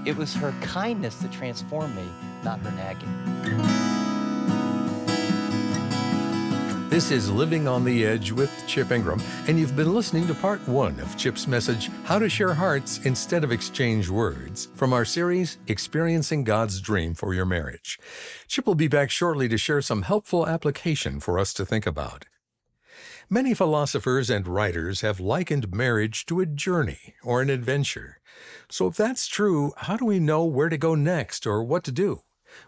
It 0.06 0.15
was 0.15 0.34
her 0.36 0.53
kindness 0.62 1.15
that 1.17 1.32
transformed 1.32 1.95
me, 1.95 2.08
not 2.43 2.60
her 2.60 2.71
nagging. 2.71 4.08
This 6.89 7.12
is 7.12 7.30
Living 7.30 7.67
on 7.67 7.84
the 7.84 8.06
Edge 8.06 8.32
with 8.32 8.51
Chip 8.65 8.91
Ingram, 8.91 9.21
and 9.47 9.60
you've 9.60 9.75
been 9.75 9.93
listening 9.93 10.25
to 10.27 10.34
part 10.34 10.65
one 10.67 10.99
of 11.01 11.17
Chip's 11.17 11.45
message, 11.45 11.91
How 12.06 12.17
to 12.17 12.30
Share 12.30 12.53
Hearts 12.53 13.01
Instead 13.06 13.43
of 13.43 13.51
Exchange 13.51 14.10
Words, 14.10 14.69
from 14.73 14.93
our 14.93 15.06
series, 15.06 15.58
Experiencing 15.67 16.43
God's 16.43 16.82
Dream 16.82 17.13
for 17.13 17.34
Your 17.34 17.45
Marriage. 17.45 17.99
Chip 18.47 18.65
will 18.65 18.75
be 18.75 18.88
back 18.88 19.12
shortly 19.12 19.49
to 19.49 19.58
share 19.58 19.82
some 19.82 20.03
helpful 20.03 20.47
application 20.47 21.19
for 21.19 21.38
us 21.38 21.53
to 21.53 21.65
think 21.65 21.86
about. 21.86 22.25
Many 23.30 23.54
philosophers 23.54 24.30
and 24.30 24.48
writers 24.48 25.02
have 25.02 25.20
likened 25.20 25.74
marriage 25.76 26.26
to 26.28 26.40
a 26.40 26.46
journey 26.46 27.13
or 27.22 27.42
an 27.42 27.50
adventure. 27.50 28.22
So, 28.70 28.88
if 28.88 28.96
that's 28.96 29.28
true, 29.28 29.74
how 29.76 29.98
do 29.98 30.06
we 30.06 30.18
know 30.18 30.46
where 30.46 30.70
to 30.70 30.78
go 30.78 30.96
next 30.96 31.46
or 31.46 31.62
what 31.62 31.84
to 31.84 31.92
do? 31.92 32.22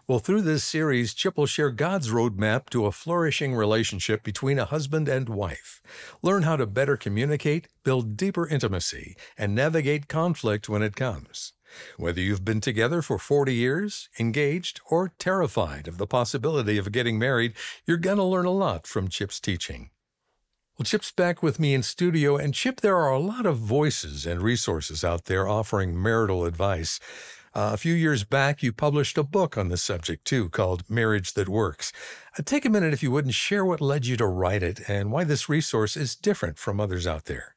Well, 0.06 0.18
through 0.18 0.42
this 0.42 0.62
series, 0.62 1.14
Chip 1.14 1.38
will 1.38 1.46
share 1.46 1.70
God's 1.70 2.10
roadmap 2.10 2.68
to 2.70 2.84
a 2.84 2.92
flourishing 2.92 3.54
relationship 3.54 4.22
between 4.22 4.58
a 4.58 4.66
husband 4.66 5.08
and 5.08 5.30
wife. 5.30 5.80
Learn 6.20 6.42
how 6.42 6.56
to 6.56 6.66
better 6.66 6.98
communicate, 6.98 7.68
build 7.82 8.18
deeper 8.18 8.46
intimacy, 8.46 9.16
and 9.38 9.54
navigate 9.54 10.08
conflict 10.08 10.68
when 10.68 10.82
it 10.82 10.94
comes. 10.94 11.54
Whether 11.96 12.20
you've 12.20 12.44
been 12.44 12.60
together 12.60 13.00
for 13.00 13.18
40 13.18 13.54
years, 13.54 14.10
engaged, 14.18 14.82
or 14.90 15.14
terrified 15.18 15.88
of 15.88 15.96
the 15.96 16.06
possibility 16.06 16.76
of 16.76 16.92
getting 16.92 17.18
married, 17.18 17.54
you're 17.86 17.96
going 17.96 18.18
to 18.18 18.24
learn 18.24 18.44
a 18.44 18.50
lot 18.50 18.86
from 18.86 19.08
Chip's 19.08 19.40
teaching. 19.40 19.88
Well, 20.80 20.86
Chip's 20.86 21.12
back 21.12 21.42
with 21.42 21.60
me 21.60 21.74
in 21.74 21.82
studio, 21.82 22.38
and 22.38 22.54
Chip, 22.54 22.80
there 22.80 22.96
are 22.96 23.12
a 23.12 23.18
lot 23.18 23.44
of 23.44 23.58
voices 23.58 24.24
and 24.24 24.40
resources 24.40 25.04
out 25.04 25.26
there 25.26 25.46
offering 25.46 26.02
marital 26.02 26.46
advice. 26.46 26.98
Uh, 27.54 27.72
a 27.74 27.76
few 27.76 27.92
years 27.92 28.24
back, 28.24 28.62
you 28.62 28.72
published 28.72 29.18
a 29.18 29.22
book 29.22 29.58
on 29.58 29.68
this 29.68 29.82
subject 29.82 30.24
too, 30.24 30.48
called 30.48 30.88
Marriage 30.88 31.34
That 31.34 31.50
Works. 31.50 31.92
Uh, 32.38 32.42
take 32.46 32.64
a 32.64 32.70
minute, 32.70 32.94
if 32.94 33.02
you 33.02 33.10
would, 33.10 33.26
and 33.26 33.34
share 33.34 33.62
what 33.62 33.82
led 33.82 34.06
you 34.06 34.16
to 34.16 34.26
write 34.26 34.62
it 34.62 34.80
and 34.88 35.12
why 35.12 35.22
this 35.22 35.50
resource 35.50 35.98
is 35.98 36.16
different 36.16 36.56
from 36.56 36.80
others 36.80 37.06
out 37.06 37.26
there. 37.26 37.56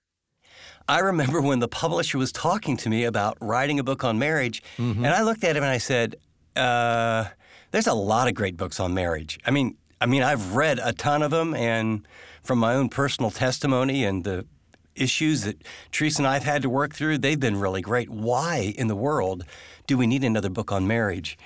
I 0.89 0.99
remember 0.99 1.41
when 1.41 1.59
the 1.59 1.69
publisher 1.69 2.17
was 2.17 2.33
talking 2.33 2.75
to 2.75 2.89
me 2.89 3.05
about 3.05 3.37
writing 3.39 3.79
a 3.79 3.85
book 3.85 4.03
on 4.03 4.19
marriage, 4.19 4.61
mm-hmm. 4.75 5.05
and 5.05 5.15
I 5.15 5.21
looked 5.21 5.45
at 5.45 5.55
him 5.55 5.63
and 5.63 5.71
I 5.71 5.77
said, 5.77 6.17
uh, 6.57 7.27
"There's 7.71 7.87
a 7.87 7.93
lot 7.93 8.27
of 8.27 8.33
great 8.33 8.57
books 8.57 8.81
on 8.81 8.93
marriage. 8.93 9.39
I 9.45 9.51
mean, 9.51 9.77
I 10.01 10.07
mean, 10.07 10.23
I've 10.23 10.57
read 10.57 10.81
a 10.83 10.91
ton 10.91 11.21
of 11.21 11.31
them, 11.31 11.53
and 11.53 12.05
from 12.43 12.59
my 12.59 12.75
own 12.75 12.89
personal 12.89 13.31
testimony 13.31 14.03
and 14.03 14.23
the 14.23 14.45
issues 14.95 15.43
that 15.43 15.63
Teresa 15.91 16.19
and 16.19 16.27
I 16.27 16.33
have 16.35 16.43
had 16.43 16.61
to 16.61 16.69
work 16.69 16.93
through, 16.93 17.17
they've 17.17 17.39
been 17.39 17.57
really 17.57 17.81
great. 17.81 18.09
Why 18.09 18.73
in 18.77 18.87
the 18.87 18.95
world 18.95 19.43
do 19.87 19.97
we 19.97 20.07
need 20.07 20.23
another 20.23 20.49
book 20.49 20.71
on 20.71 20.87
marriage? 20.87 21.37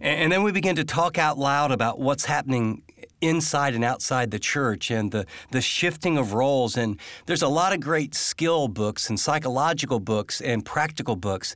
And 0.00 0.32
then 0.32 0.42
we 0.42 0.50
begin 0.50 0.76
to 0.76 0.84
talk 0.84 1.16
out 1.16 1.38
loud 1.38 1.70
about 1.70 2.00
what's 2.00 2.24
happening 2.24 2.82
inside 3.20 3.74
and 3.74 3.84
outside 3.84 4.32
the 4.32 4.38
church 4.38 4.90
and 4.90 5.12
the, 5.12 5.26
the 5.52 5.60
shifting 5.60 6.18
of 6.18 6.32
roles. 6.32 6.76
And 6.76 6.98
there's 7.26 7.42
a 7.42 7.48
lot 7.48 7.72
of 7.72 7.80
great 7.80 8.14
skill 8.14 8.66
books 8.66 9.08
and 9.08 9.18
psychological 9.18 10.00
books 10.00 10.40
and 10.40 10.64
practical 10.64 11.14
books. 11.14 11.54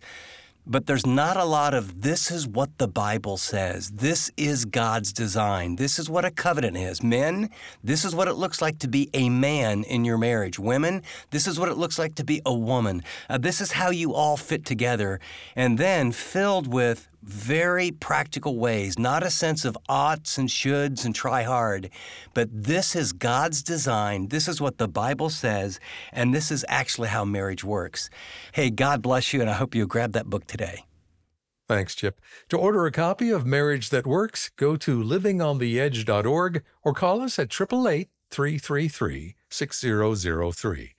But 0.66 0.87
there's 0.87 1.07
not 1.07 1.37
a 1.37 1.44
lot 1.44 1.74
of 1.74 2.02
this 2.02 2.31
is 2.31 2.46
what 2.46 2.79
the 2.79 2.88
Bible 2.88 3.37
says. 3.37 3.90
This 3.90 4.31
is 4.37 4.64
God's 4.64 5.12
design. 5.12 5.76
This 5.76 5.98
is 5.98 6.11
what 6.11 6.24
a 6.24 6.31
covenant 6.31 6.76
is. 6.76 7.02
Men, 7.02 7.50
this 7.85 8.05
is 8.05 8.14
what 8.14 8.26
it 8.26 8.35
looks 8.35 8.61
like 8.61 8.79
to 8.81 8.88
be 8.88 9.09
a 9.14 9.29
man 9.29 9.85
in 9.85 10.05
your 10.05 10.18
marriage. 10.18 10.59
Women, 10.59 11.02
this 11.31 11.46
is 11.46 11.59
what 11.59 11.68
it 11.68 11.76
looks 11.76 11.98
like 11.98 12.16
to 12.16 12.24
be 12.24 12.42
a 12.44 12.55
woman. 12.55 13.02
Uh, 13.31 13.38
this 13.38 13.61
is 13.61 13.72
how 13.72 13.90
you 13.90 14.12
all 14.12 14.37
fit 14.37 14.64
together. 14.64 15.20
And 15.55 15.79
then 15.79 16.11
filled 16.11 16.66
with 16.72 17.09
very 17.26 17.90
practical 17.90 18.57
ways, 18.57 18.98
not 18.98 19.24
a 19.24 19.31
sense 19.31 19.64
of 19.64 19.76
oughts 19.88 20.38
and 20.38 20.48
shoulds 20.48 21.05
and 21.05 21.12
try 21.12 21.42
hard, 21.42 21.90
but 22.35 22.48
this 22.52 22.94
is 22.94 23.12
God's 23.12 23.62
design. 23.64 24.29
This 24.29 24.46
is 24.46 24.61
what 24.61 24.79
the 24.79 24.87
Bible 24.87 25.29
says, 25.29 25.81
and 26.12 26.33
this 26.33 26.52
is 26.52 26.64
actually 26.68 27.09
how 27.09 27.24
marriage 27.24 27.64
works. 27.64 28.11
Hey, 28.52 28.70
God 28.70 29.02
bless 29.02 29.33
you, 29.33 29.40
and 29.40 29.50
I 29.50 29.55
hope 29.55 29.74
you 29.74 29.87
grab 29.88 30.12
that 30.12 30.31
book 30.31 30.46
today. 30.46 30.56
Thanks, 31.69 31.95
Chip. 31.95 32.21
To 32.49 32.57
order 32.57 32.87
a 32.87 32.92
copy 32.92 33.31
of 33.31 33.45
Marriage 33.45 33.90
That 33.90 34.07
Works, 34.07 34.51
go 34.57 34.77
to 34.77 35.03
livingontheedge.org 35.03 36.62
or 36.85 36.95
call 36.95 37.21
us 37.21 37.38
at 37.38 37.53
888 37.53 38.09
333 38.31 39.36
6003. 39.50 40.94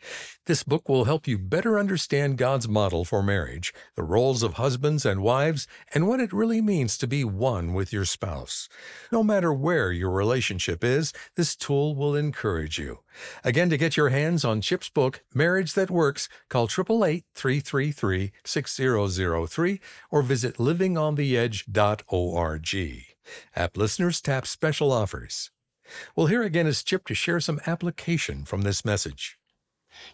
This 0.46 0.64
book 0.64 0.88
will 0.88 1.06
help 1.06 1.28
you 1.28 1.38
better 1.38 1.78
understand 1.78 2.38
God's 2.38 2.68
model 2.68 3.04
for 3.04 3.22
marriage, 3.22 3.74
the 3.96 4.04
roles 4.04 4.44
of 4.44 4.54
husbands 4.54 5.06
and 5.06 5.22
wives, 5.22 5.68
and 5.94 6.08
what 6.08 6.20
it 6.20 6.32
really 6.32 6.62
means 6.62 6.98
to 6.98 7.08
be 7.08 7.24
one 7.24 7.74
with 7.74 7.92
your 7.92 8.06
spouse. 8.06 8.70
No 9.12 9.24
matter 9.24 9.54
where 9.54 9.92
your 9.92 10.12
relationship 10.12 10.84
is, 10.84 11.14
this 11.36 11.56
tool 11.56 11.96
will 11.96 12.16
encourage 12.16 12.80
you. 12.80 13.00
Again, 13.44 13.70
to 13.70 13.78
get 13.78 13.98
your 13.98 14.10
hands 14.10 14.46
on 14.46 14.62
Chip's 14.62 14.90
book, 14.90 15.24
Marriage 15.34 15.74
That 15.74 15.92
Works, 15.92 16.30
call 16.50 16.66
888 16.66 17.26
333 17.36 18.32
6003 18.46 19.80
or 20.12 20.22
visit 20.22 20.58
livingontheedge.org. 20.58 23.06
App 23.56 23.78
listeners 23.78 24.22
tap 24.22 24.48
special 24.48 24.92
offers. 24.92 25.52
Well, 26.16 26.28
here 26.28 26.44
again 26.44 26.68
is 26.68 26.84
Chip 26.84 27.06
to 27.08 27.16
share 27.16 27.40
some 27.40 27.60
application 27.66 28.46
from 28.46 28.62
this 28.62 28.84
message. 28.84 29.38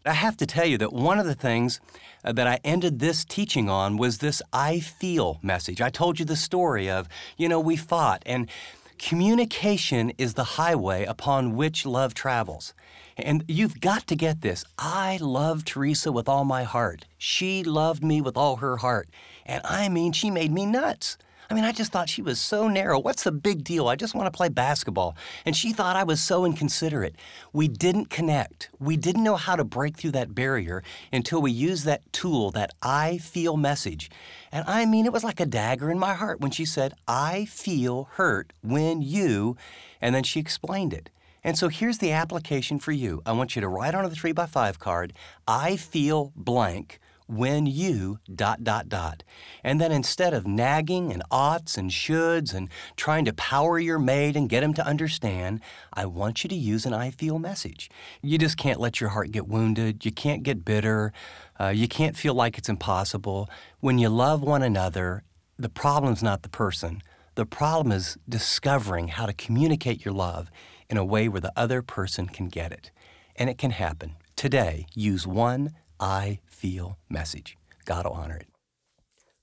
I 0.06 0.14
have 0.14 0.38
to 0.38 0.46
tell 0.46 0.66
you 0.66 0.78
that 0.78 0.94
one 0.94 1.20
of 1.20 1.26
the 1.26 1.36
things 1.36 1.82
uh, 2.24 2.32
that 2.34 2.48
I 2.48 2.60
ended 2.64 3.00
this 3.00 3.26
teaching 3.26 3.70
on 3.70 3.98
was 3.98 4.18
this 4.18 4.42
I 4.52 4.80
feel 4.80 5.40
message. 5.42 5.82
I 5.82 5.90
told 5.90 6.20
you 6.20 6.26
the 6.26 6.36
story 6.36 6.90
of, 6.90 7.08
you 7.38 7.50
know, 7.50 7.60
we 7.60 7.76
fought, 7.76 8.24
and 8.26 8.50
communication 8.98 10.12
is 10.18 10.36
the 10.36 10.44
highway 10.44 11.04
upon 11.04 11.56
which 11.56 11.86
love 11.86 12.14
travels. 12.14 12.74
And 13.18 13.44
you've 13.48 13.80
got 13.80 14.08
to 14.08 14.16
get 14.16 14.42
this. 14.42 14.64
I 14.78 15.18
love 15.22 15.66
Theresa 15.66 16.12
with 16.12 16.28
all 16.28 16.46
my 16.46 16.64
heart. 16.64 17.06
She 17.18 17.64
loved 17.64 18.04
me 18.04 18.22
with 18.22 18.38
all 18.38 18.58
her 18.58 18.78
heart. 18.78 19.10
And 19.46 19.62
I 19.66 19.90
mean, 19.90 20.14
she 20.14 20.32
made 20.32 20.52
me 20.52 20.66
nuts. 20.66 21.18
I 21.50 21.54
mean, 21.54 21.64
I 21.64 21.72
just 21.72 21.92
thought 21.92 22.10
she 22.10 22.22
was 22.22 22.40
so 22.40 22.68
narrow. 22.68 23.00
What's 23.00 23.24
the 23.24 23.32
big 23.32 23.64
deal? 23.64 23.88
I 23.88 23.96
just 23.96 24.16
want 24.16 24.28
to 24.28 24.36
play 24.36 24.50
basketball. 24.50 25.16
And 25.46 25.56
she 25.56 25.74
thought 25.74 25.96
I 25.96 26.04
was 26.04 26.22
so 26.22 26.46
inconsiderate. 26.46 27.16
We 27.52 27.68
didn't 27.68 28.10
connect. 28.10 28.70
We 28.80 28.98
didn't 28.98 29.24
know 29.24 29.36
how 29.36 29.56
to 29.56 29.64
break 29.64 29.98
through 29.98 30.12
that 30.12 30.34
barrier 30.34 30.84
until 31.12 31.42
we 31.42 31.52
used 31.52 31.86
that 31.86 32.12
tool, 32.14 32.52
that 32.52 32.72
I 32.82 33.18
feel 33.18 33.58
message. 33.58 34.10
And 34.52 34.64
I 34.68 34.86
mean, 34.86 35.06
it 35.06 35.14
was 35.14 35.24
like 35.24 35.40
a 35.40 35.46
dagger 35.46 35.92
in 35.92 36.00
my 36.00 36.14
heart 36.14 36.40
when 36.40 36.52
she 36.52 36.66
said, 36.66 36.94
I 37.08 37.46
feel 37.46 38.10
hurt 38.14 38.54
when 38.62 39.02
you, 39.02 39.58
and 40.02 40.14
then 40.14 40.24
she 40.24 40.40
explained 40.40 40.94
it. 40.94 41.10
And 41.44 41.58
so 41.58 41.68
here's 41.68 41.98
the 41.98 42.12
application 42.12 42.80
for 42.80 42.94
you. 42.94 43.22
I 43.26 43.34
want 43.34 43.56
you 43.56 43.62
to 43.62 43.68
write 43.68 43.96
on 43.96 44.06
the 44.06 44.16
3 44.16 44.32
by 44.32 44.46
5 44.46 44.80
card, 44.80 45.14
I 45.46 45.76
feel 45.76 46.32
blank 46.36 47.00
when 47.34 47.65
you 47.65 48.19
dot 48.34 48.63
dot 48.63 48.88
dot. 48.89 49.24
And 49.63 49.82
then 49.82 49.91
instead 49.91 50.34
of 50.34 50.46
nagging 50.46 51.12
and 51.12 51.24
oughts 51.32 51.78
and 51.78 51.89
shoulds 51.89 52.54
and 52.54 52.69
trying 52.96 53.26
to 53.26 53.34
power 53.34 53.80
your 53.80 54.00
mate 54.00 54.36
and 54.36 54.50
get 54.50 54.63
him 54.63 54.74
to 54.76 54.86
understand, 54.86 55.60
I 55.93 56.06
want 56.06 56.43
you 56.43 56.48
to 56.50 56.56
use 56.56 56.86
an 56.86 56.93
I 56.93 57.12
feel 57.12 57.39
message. 57.39 57.89
You 58.22 58.38
just 58.38 58.58
can't 58.58 58.80
let 58.80 59.02
your 59.02 59.10
heart 59.12 59.32
get 59.32 59.48
wounded. 59.48 60.06
You 60.06 60.12
can't 60.12 60.43
get 60.43 60.65
bitter. 60.65 61.12
Uh, 61.60 61.69
you 61.69 61.88
can't 61.88 62.17
feel 62.17 62.34
like 62.34 62.58
it's 62.58 62.69
impossible. 62.69 63.50
When 63.80 63.98
you 63.98 64.10
love 64.10 64.41
one 64.41 64.63
another, 64.63 65.24
the 65.58 65.69
problem's 65.69 66.24
not 66.24 66.41
the 66.41 66.50
person. 66.50 67.02
The 67.36 67.46
problem 67.46 67.91
is 67.91 68.17
discovering 68.30 69.08
how 69.08 69.26
to 69.26 69.34
communicate 69.34 70.06
your 70.06 70.13
love 70.13 70.52
in 70.89 70.98
a 70.98 71.06
way 71.06 71.28
where 71.28 71.41
the 71.41 71.54
other 71.56 71.82
person 71.82 72.28
can 72.28 72.48
get 72.48 72.72
it. 72.72 72.91
And 73.36 73.50
it 73.50 73.58
can 73.58 73.72
happen. 73.72 74.15
Today, 74.36 74.86
use 74.93 75.26
one 75.26 75.74
I 76.04 76.39
feel 76.46 76.98
message. 77.10 77.58
God 77.86 78.06
will 78.06 78.12
honor 78.12 78.36
it. 78.36 78.48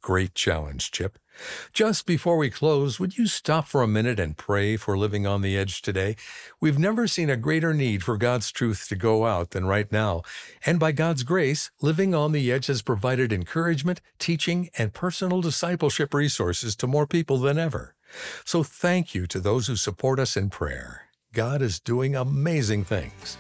Great 0.02 0.34
challenge, 0.34 0.90
Chip. 0.90 1.18
Just 1.72 2.04
before 2.04 2.36
we 2.36 2.50
close, 2.50 3.00
would 3.00 3.16
you 3.16 3.26
stop 3.26 3.66
for 3.66 3.82
a 3.82 3.88
minute 3.88 4.20
and 4.20 4.36
pray 4.36 4.76
for 4.76 4.98
living 4.98 5.26
on 5.26 5.40
the 5.40 5.56
edge 5.56 5.80
today? 5.80 6.16
We've 6.60 6.78
never 6.78 7.06
seen 7.06 7.30
a 7.30 7.36
greater 7.38 7.72
need 7.72 8.02
for 8.02 8.18
God's 8.18 8.52
truth 8.52 8.88
to 8.88 8.94
go 8.94 9.24
out 9.24 9.52
than 9.52 9.64
right 9.64 9.90
now. 9.90 10.20
And 10.66 10.78
by 10.78 10.92
God's 10.92 11.22
grace, 11.22 11.70
Living 11.80 12.14
on 12.14 12.32
the 12.32 12.52
Edge 12.52 12.66
has 12.66 12.82
provided 12.82 13.32
encouragement, 13.32 14.02
teaching, 14.18 14.68
and 14.76 14.92
personal 14.92 15.40
discipleship 15.40 16.12
resources 16.12 16.76
to 16.76 16.86
more 16.86 17.06
people 17.06 17.38
than 17.38 17.58
ever. 17.58 17.94
So 18.44 18.62
thank 18.62 19.14
you 19.14 19.26
to 19.28 19.40
those 19.40 19.66
who 19.66 19.76
support 19.76 20.18
us 20.18 20.36
in 20.36 20.50
prayer. 20.50 21.06
God 21.32 21.62
is 21.62 21.80
doing 21.80 22.14
amazing 22.14 22.84
things. 22.84 23.38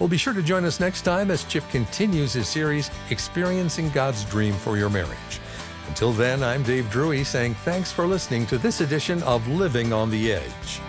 Well, 0.00 0.08
be 0.08 0.16
sure 0.16 0.32
to 0.32 0.42
join 0.42 0.64
us 0.64 0.80
next 0.80 1.02
time 1.02 1.30
as 1.30 1.44
Chip 1.44 1.62
continues 1.68 2.32
his 2.32 2.48
series, 2.48 2.90
Experiencing 3.10 3.90
God's 3.90 4.24
Dream 4.24 4.54
for 4.54 4.78
Your 4.78 4.88
Marriage. 4.88 5.40
Until 5.88 6.10
then, 6.12 6.42
I'm 6.42 6.62
Dave 6.62 6.86
Druey 6.86 7.22
saying 7.22 7.54
thanks 7.56 7.92
for 7.92 8.06
listening 8.06 8.46
to 8.46 8.56
this 8.56 8.80
edition 8.80 9.22
of 9.24 9.46
Living 9.46 9.92
on 9.92 10.10
the 10.10 10.32
Edge. 10.32 10.80